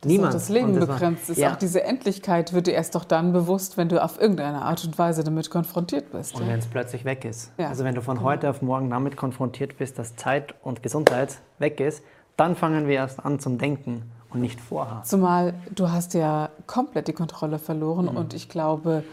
Das 0.00 0.10
Niemand. 0.10 0.34
das 0.34 0.48
Leben 0.48 0.74
das 0.74 0.88
begrenzt 0.88 1.30
ist. 1.30 1.38
Ja. 1.38 1.52
Auch 1.52 1.56
diese 1.56 1.84
Endlichkeit 1.84 2.52
wird 2.52 2.66
dir 2.66 2.72
erst 2.72 2.96
doch 2.96 3.04
dann 3.04 3.32
bewusst, 3.32 3.76
wenn 3.76 3.88
du 3.88 4.02
auf 4.02 4.20
irgendeine 4.20 4.62
Art 4.62 4.84
und 4.84 4.98
Weise 4.98 5.22
damit 5.22 5.50
konfrontiert 5.50 6.10
bist. 6.10 6.34
Und 6.34 6.42
ja? 6.42 6.48
wenn 6.48 6.58
es 6.58 6.66
plötzlich 6.66 7.04
weg 7.04 7.24
ist. 7.24 7.52
Ja. 7.58 7.68
Also 7.68 7.84
wenn 7.84 7.94
du 7.94 8.02
von 8.02 8.16
genau. 8.16 8.28
heute 8.28 8.50
auf 8.50 8.60
morgen 8.60 8.90
damit 8.90 9.16
konfrontiert 9.16 9.78
bist, 9.78 10.00
dass 10.00 10.16
Zeit 10.16 10.56
und 10.64 10.82
Gesundheit 10.82 11.38
weg 11.60 11.78
ist, 11.78 12.02
dann 12.36 12.56
fangen 12.56 12.88
wir 12.88 12.96
erst 12.96 13.24
an 13.24 13.38
zum 13.38 13.58
Denken 13.58 14.10
und 14.30 14.40
nicht 14.40 14.60
vorher. 14.60 15.02
Zumal 15.04 15.54
du 15.74 15.90
hast 15.90 16.14
ja 16.14 16.50
komplett 16.66 17.08
die 17.08 17.12
Kontrolle 17.12 17.58
verloren 17.58 18.06
mhm. 18.06 18.16
und 18.16 18.34
ich 18.34 18.48
glaube, 18.48 19.04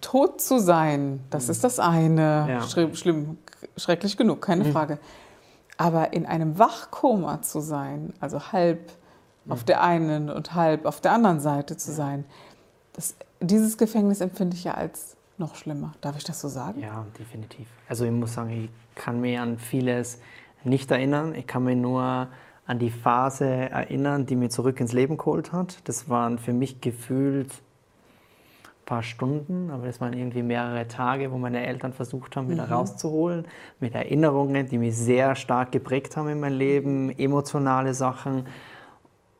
tot 0.00 0.40
zu 0.40 0.58
sein, 0.58 1.20
das 1.30 1.46
mhm. 1.46 1.50
ist 1.50 1.64
das 1.64 1.78
eine. 1.78 2.46
Ja. 2.48 2.62
Schlimm, 2.62 2.94
schlimm, 2.94 3.38
schrecklich 3.76 4.16
genug, 4.16 4.42
keine 4.42 4.64
mhm. 4.64 4.72
Frage. 4.72 4.98
Aber 5.76 6.12
in 6.12 6.26
einem 6.26 6.58
Wachkoma 6.58 7.42
zu 7.42 7.60
sein, 7.60 8.12
also 8.20 8.52
halb 8.52 8.92
auf 9.48 9.62
mhm. 9.62 9.66
der 9.66 9.82
einen 9.82 10.30
und 10.30 10.54
halb 10.54 10.86
auf 10.86 11.00
der 11.00 11.12
anderen 11.12 11.40
Seite 11.40 11.76
zu 11.76 11.92
sein, 11.92 12.24
das, 12.92 13.14
dieses 13.40 13.78
Gefängnis 13.78 14.20
empfinde 14.20 14.56
ich 14.56 14.64
ja 14.64 14.74
als 14.74 15.16
noch 15.38 15.56
schlimmer. 15.56 15.92
Darf 16.00 16.16
ich 16.16 16.24
das 16.24 16.40
so 16.40 16.48
sagen? 16.48 16.80
Ja, 16.80 17.06
definitiv. 17.18 17.66
Also 17.88 18.04
ich 18.04 18.12
muss 18.12 18.34
sagen, 18.34 18.50
ich 18.50 18.70
kann 18.94 19.20
mich 19.20 19.38
an 19.38 19.58
vieles 19.58 20.18
nicht 20.62 20.90
erinnern. 20.90 21.34
Ich 21.34 21.46
kann 21.46 21.64
mich 21.64 21.76
nur 21.76 22.28
an 22.72 22.78
die 22.78 22.90
Phase 22.90 23.44
erinnern, 23.44 24.24
die 24.24 24.34
mir 24.34 24.48
zurück 24.48 24.80
ins 24.80 24.94
Leben 24.94 25.18
geholt 25.18 25.52
hat. 25.52 25.76
Das 25.84 26.08
waren 26.08 26.38
für 26.38 26.54
mich 26.54 26.80
gefühlt 26.80 27.52
ein 27.52 28.86
paar 28.86 29.02
Stunden, 29.02 29.68
aber 29.70 29.84
das 29.84 30.00
waren 30.00 30.14
irgendwie 30.14 30.42
mehrere 30.42 30.88
Tage, 30.88 31.30
wo 31.32 31.36
meine 31.36 31.66
Eltern 31.66 31.92
versucht 31.92 32.34
haben, 32.34 32.48
wieder 32.48 32.64
mhm. 32.64 32.72
rauszuholen, 32.72 33.44
mit 33.78 33.94
Erinnerungen, 33.94 34.70
die 34.70 34.78
mich 34.78 34.96
sehr 34.96 35.34
stark 35.34 35.70
geprägt 35.70 36.16
haben 36.16 36.28
in 36.28 36.40
meinem 36.40 36.56
Leben, 36.56 37.10
emotionale 37.18 37.92
Sachen. 37.92 38.46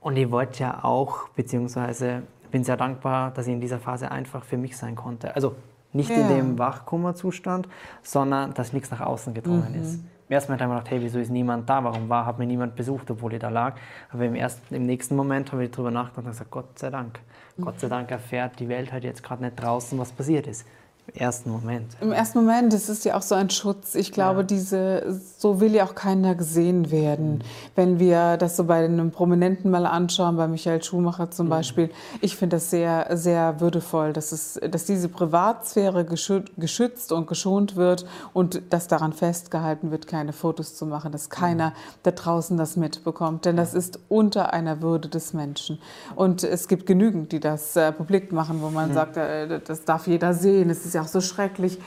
Und 0.03 0.19
ich 0.19 0.31
wollte 0.31 0.65
ja 0.65 0.85
auch, 0.85 1.31
beziehungsweise 1.31 2.25
bin 2.51 2.65
sehr 2.65 2.77
dankbar, 2.77 3.31
dass 3.31 3.47
ich 3.47 3.55
in 3.55 3.63
dieser 3.63 3.79
Phase 3.79 4.11
einfach 4.11 4.45
für 4.45 4.59
mich 4.59 4.77
sein 4.77 4.95
konnte. 4.95 5.35
Also 5.35 5.55
nicht 5.95 6.11
ja. 6.11 6.17
in 6.17 6.29
dem 6.29 6.59
Wachkummerzustand, 6.59 7.67
sondern 8.03 8.53
dass 8.53 8.75
nichts 8.75 8.91
nach 8.91 9.01
außen 9.01 9.33
gedrungen 9.33 9.73
mhm. 9.73 9.81
ist. 9.81 10.01
Im 10.33 10.37
ersten 10.37 10.53
Moment 10.53 10.63
habe 10.63 10.73
ich 10.73 10.79
gedacht, 10.79 10.91
hey, 10.93 11.03
wieso 11.03 11.19
ist 11.19 11.29
niemand 11.29 11.69
da? 11.69 11.85
Warum 11.85 12.09
war, 12.09 12.25
hat 12.25 12.39
mir 12.39 12.47
niemand 12.47 12.75
besucht, 12.75 13.11
obwohl 13.11 13.35
ich 13.35 13.41
da 13.41 13.51
lag? 13.51 13.75
Aber 14.09 14.25
im, 14.25 14.35
ersten, 14.35 14.75
im 14.75 14.87
nächsten 14.87 15.15
Moment 15.15 15.53
habe 15.53 15.63
ich 15.63 15.71
darüber 15.71 15.91
nachgedacht 15.91 16.25
und 16.25 16.31
gesagt, 16.31 16.51
Gott 16.51 16.79
sei 16.79 16.89
Dank. 16.89 17.21
Gott 17.61 17.79
sei 17.79 17.89
Dank 17.91 18.11
erfährt 18.11 18.59
die 18.59 18.67
Welt 18.71 18.93
halt 18.93 19.05
jetzt 19.05 19.23
gerade 19.23 19.43
nicht 19.43 19.57
draußen, 19.57 19.99
was 19.99 20.11
passiert 20.11 20.47
ist. 20.47 20.67
Im 21.09 21.21
ersten 21.21 21.51
Moment. 21.51 21.97
Im 22.01 22.13
ersten 22.13 22.39
Moment, 22.39 22.73
das 22.73 22.89
ist 22.89 23.05
ja 23.05 23.17
auch 23.17 23.23
so 23.23 23.35
ein 23.35 23.51
Schutz. 23.51 23.97
Ich 23.97 24.13
glaube, 24.13 24.41
Ja. 24.41 24.47
diese, 24.47 25.21
so 25.37 25.61
will 25.61 25.75
ja 25.75 25.85
auch 25.85 25.97
keiner 25.97 26.35
gesehen 26.37 26.91
werden. 26.93 27.43
Wenn 27.75 27.99
wir 27.99 28.37
das 28.37 28.57
so 28.57 28.65
bei 28.65 28.85
einem 28.85 29.11
Prominenten 29.11 29.71
mal 29.71 29.85
anschauen, 29.85 30.37
bei 30.37 30.47
Michael 30.47 30.83
Schumacher 30.83 31.31
zum 31.31 31.49
Beispiel, 31.49 31.91
ich 32.21 32.37
finde 32.37 32.57
das 32.57 32.71
sehr, 32.71 33.09
sehr 33.17 33.61
würdevoll, 33.61 34.13
dass, 34.13 34.31
es, 34.31 34.61
dass 34.71 34.85
diese 34.85 35.09
Privatsphäre 35.09 36.03
geschü- 36.03 36.45
geschützt 36.57 37.11
und 37.11 37.27
geschont 37.27 37.75
wird 37.75 38.07
und 38.33 38.63
dass 38.71 38.87
daran 38.87 39.13
festgehalten 39.13 39.91
wird, 39.91 40.07
keine 40.07 40.33
Fotos 40.33 40.77
zu 40.77 40.87
machen, 40.87 41.11
dass 41.11 41.29
keiner 41.31 41.73
da 42.05 42.13
draußen 42.13 42.57
das 42.57 42.77
mitbekommt. 42.77 43.45
Denn 43.45 43.57
das 43.57 43.75
ist 43.75 43.99
unter 44.09 44.53
einer 44.53 44.81
Würde 44.83 45.09
des 45.09 45.35
Menschen. 45.35 45.79
Und 46.15 46.45
es 46.45 46.69
gibt 46.69 46.87
genügend, 46.87 47.33
die 47.33 47.41
das 47.41 47.75
äh, 47.77 47.91
publik 47.93 48.31
machen, 48.33 48.63
wo 48.63 48.71
man 48.71 48.95
sagt, 48.95 49.17
äh, 49.17 49.61
das 49.61 49.85
darf 49.85 50.07
jeder 50.07 50.33
sehen. 50.33 50.71
Es 50.71 50.87
ist 50.87 50.92
ja 50.95 51.03
auch 51.03 51.09
so 51.09 51.21
schrecklich. 51.21 51.79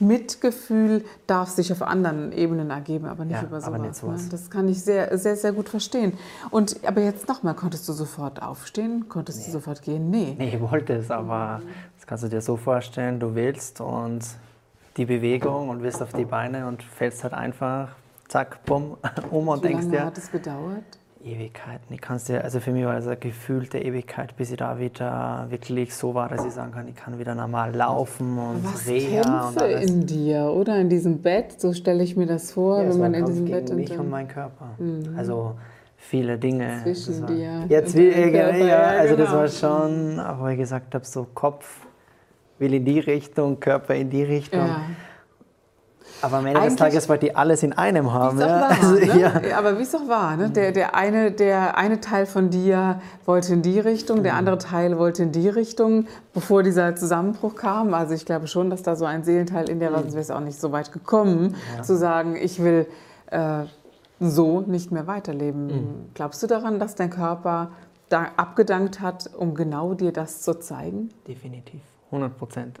Mitgefühl 0.00 1.04
darf 1.26 1.48
sich 1.50 1.70
auf 1.72 1.80
anderen 1.80 2.32
Ebenen 2.32 2.70
ergeben, 2.70 3.06
aber 3.06 3.24
nicht 3.24 3.36
Ja, 3.40 3.42
über 3.46 3.60
sowas. 3.60 3.64
aber 3.64 3.78
nicht 3.78 3.94
sowas. 3.94 4.22
Ne? 4.24 4.28
Das 4.30 4.50
kann 4.50 4.68
ich 4.68 4.82
sehr, 4.82 5.16
sehr, 5.18 5.36
sehr 5.36 5.52
gut 5.52 5.68
verstehen. 5.68 6.14
Und 6.50 6.80
aber 6.84 7.00
jetzt 7.00 7.28
nochmal, 7.28 7.54
konntest 7.54 7.88
du 7.88 7.92
sofort 7.92 8.42
aufstehen? 8.42 9.08
Konntest 9.08 9.46
du 9.46 9.52
sofort 9.52 9.82
gehen? 9.82 10.10
Nee. 10.10 10.34
Nee, 10.36 10.56
ich 10.56 10.60
wollte 10.60 10.94
es, 10.94 11.10
aber 11.10 11.62
das 11.96 12.06
kannst 12.06 12.24
du 12.24 12.28
dir 12.28 12.40
so 12.40 12.56
vorstellen, 12.56 13.20
du 13.20 13.34
willst 13.36 13.80
und 13.80 14.24
die 14.96 15.06
Bewegung 15.06 15.68
und 15.68 15.82
willst 15.82 16.02
auf 16.02 16.12
die 16.12 16.24
Beine 16.24 16.66
und 16.66 16.82
fällst 16.82 17.22
halt 17.22 17.32
einfach, 17.32 17.90
zack, 18.28 18.64
bumm, 18.64 18.96
um 19.30 19.48
und 19.48 19.62
Wie 19.62 19.68
denkst 19.68 19.84
lange 19.86 19.96
dir, 19.96 20.04
hat 20.06 20.18
es 20.18 20.30
gedauert? 20.30 20.84
Ewigkeiten. 21.24 21.92
Ich 21.94 22.00
kann's 22.00 22.24
dir, 22.24 22.44
also 22.44 22.60
für 22.60 22.70
mich 22.70 22.84
war 22.84 22.96
es 22.96 23.06
eine 23.06 23.16
gefühlte 23.16 23.78
Ewigkeit, 23.78 24.36
bis 24.36 24.50
ich 24.50 24.58
da 24.58 24.78
wieder 24.78 25.46
wirklich 25.48 25.94
so 25.94 26.14
war, 26.14 26.28
dass 26.28 26.44
ich 26.44 26.52
sagen 26.52 26.72
kann, 26.72 26.86
ich 26.88 26.94
kann 26.96 27.18
wieder 27.18 27.34
normal 27.34 27.74
laufen 27.74 28.38
und 28.38 28.64
Was 28.64 28.86
Reha 28.86 29.20
und 29.48 29.56
Kämpfe 29.56 29.76
alles. 29.76 29.90
in 29.90 30.06
dir, 30.06 30.44
oder? 30.44 30.78
In 30.78 30.88
diesem 30.88 31.22
Bett, 31.22 31.58
so 31.60 31.72
stelle 31.72 32.02
ich 32.04 32.16
mir 32.16 32.26
das 32.26 32.52
vor, 32.52 32.82
Ja, 32.82 32.90
wenn 32.90 32.98
man 33.00 33.14
in 33.14 33.24
diesem 33.26 33.46
Bett 33.46 33.70
und 33.70 33.76
mich 33.76 33.98
und 33.98 34.10
meinen 34.10 34.28
Körper. 34.28 34.70
Also 35.16 35.54
viele 35.96 36.36
Dinge. 36.38 36.80
Zwischen 36.82 37.12
Das 37.12 37.22
war- 37.22 37.28
dir 37.30 37.64
Ja, 37.68 37.78
und 37.80 37.88
zwi- 37.88 38.30
ja, 38.30 38.56
ja, 38.56 38.76
also 38.98 39.16
das 39.16 39.26
genau. 39.30 39.38
war 39.40 39.48
schon, 39.48 40.20
wo 40.40 40.46
ich 40.48 40.58
gesagt 40.58 40.94
habe, 40.94 41.04
so 41.06 41.26
Kopf 41.32 41.86
will 42.58 42.74
in 42.74 42.84
die 42.84 43.00
Richtung, 43.00 43.58
Körper 43.58 43.94
in 43.94 44.10
die 44.10 44.22
Richtung. 44.24 44.60
Ja. 44.60 44.80
Aber 46.24 46.38
am 46.38 46.46
Ende 46.46 46.60
des 46.62 46.76
Tages 46.76 47.08
wollte 47.08 47.26
ich 47.26 47.36
alles 47.36 47.62
in 47.62 47.72
einem 47.72 48.12
haben. 48.12 48.40
Ja? 48.40 48.60
war, 48.60 48.70
Also, 48.70 48.94
ne? 48.94 49.20
ja. 49.20 49.58
Aber 49.58 49.78
wie 49.78 49.82
es 49.82 49.94
auch 49.94 50.08
war, 50.08 50.36
ne? 50.36 50.50
der, 50.50 50.72
der, 50.72 50.94
eine, 50.94 51.30
der 51.30 51.76
eine 51.76 52.00
Teil 52.00 52.26
von 52.26 52.50
dir 52.50 53.00
wollte 53.26 53.52
in 53.52 53.62
die 53.62 53.78
Richtung, 53.78 54.22
der 54.22 54.34
andere 54.34 54.58
Teil 54.58 54.98
wollte 54.98 55.22
in 55.22 55.32
die 55.32 55.48
Richtung, 55.48 56.06
bevor 56.32 56.62
dieser 56.62 56.96
Zusammenbruch 56.96 57.54
kam. 57.54 57.94
Also 57.94 58.14
ich 58.14 58.24
glaube 58.24 58.46
schon, 58.46 58.70
dass 58.70 58.82
da 58.82 58.96
so 58.96 59.04
ein 59.04 59.24
Seelenteil 59.24 59.68
in 59.68 59.80
dir 59.80 59.92
war, 59.92 60.00
sonst 60.00 60.14
wäre 60.14 60.22
es 60.22 60.30
auch 60.30 60.40
nicht 60.40 60.60
so 60.60 60.72
weit 60.72 60.92
gekommen, 60.92 61.54
zu 61.82 61.96
sagen, 61.96 62.36
ich 62.36 62.62
will 62.62 62.86
äh, 63.30 63.64
so 64.20 64.60
nicht 64.60 64.90
mehr 64.92 65.06
weiterleben. 65.06 66.08
Glaubst 66.14 66.42
du 66.42 66.46
daran, 66.46 66.78
dass 66.78 66.94
dein 66.94 67.10
Körper 67.10 67.70
da 68.08 68.28
abgedankt 68.36 69.00
hat, 69.00 69.30
um 69.36 69.54
genau 69.54 69.94
dir 69.94 70.12
das 70.12 70.42
zu 70.42 70.58
zeigen? 70.58 71.10
Definitiv, 71.26 71.80
100 72.10 72.38
Prozent. 72.38 72.80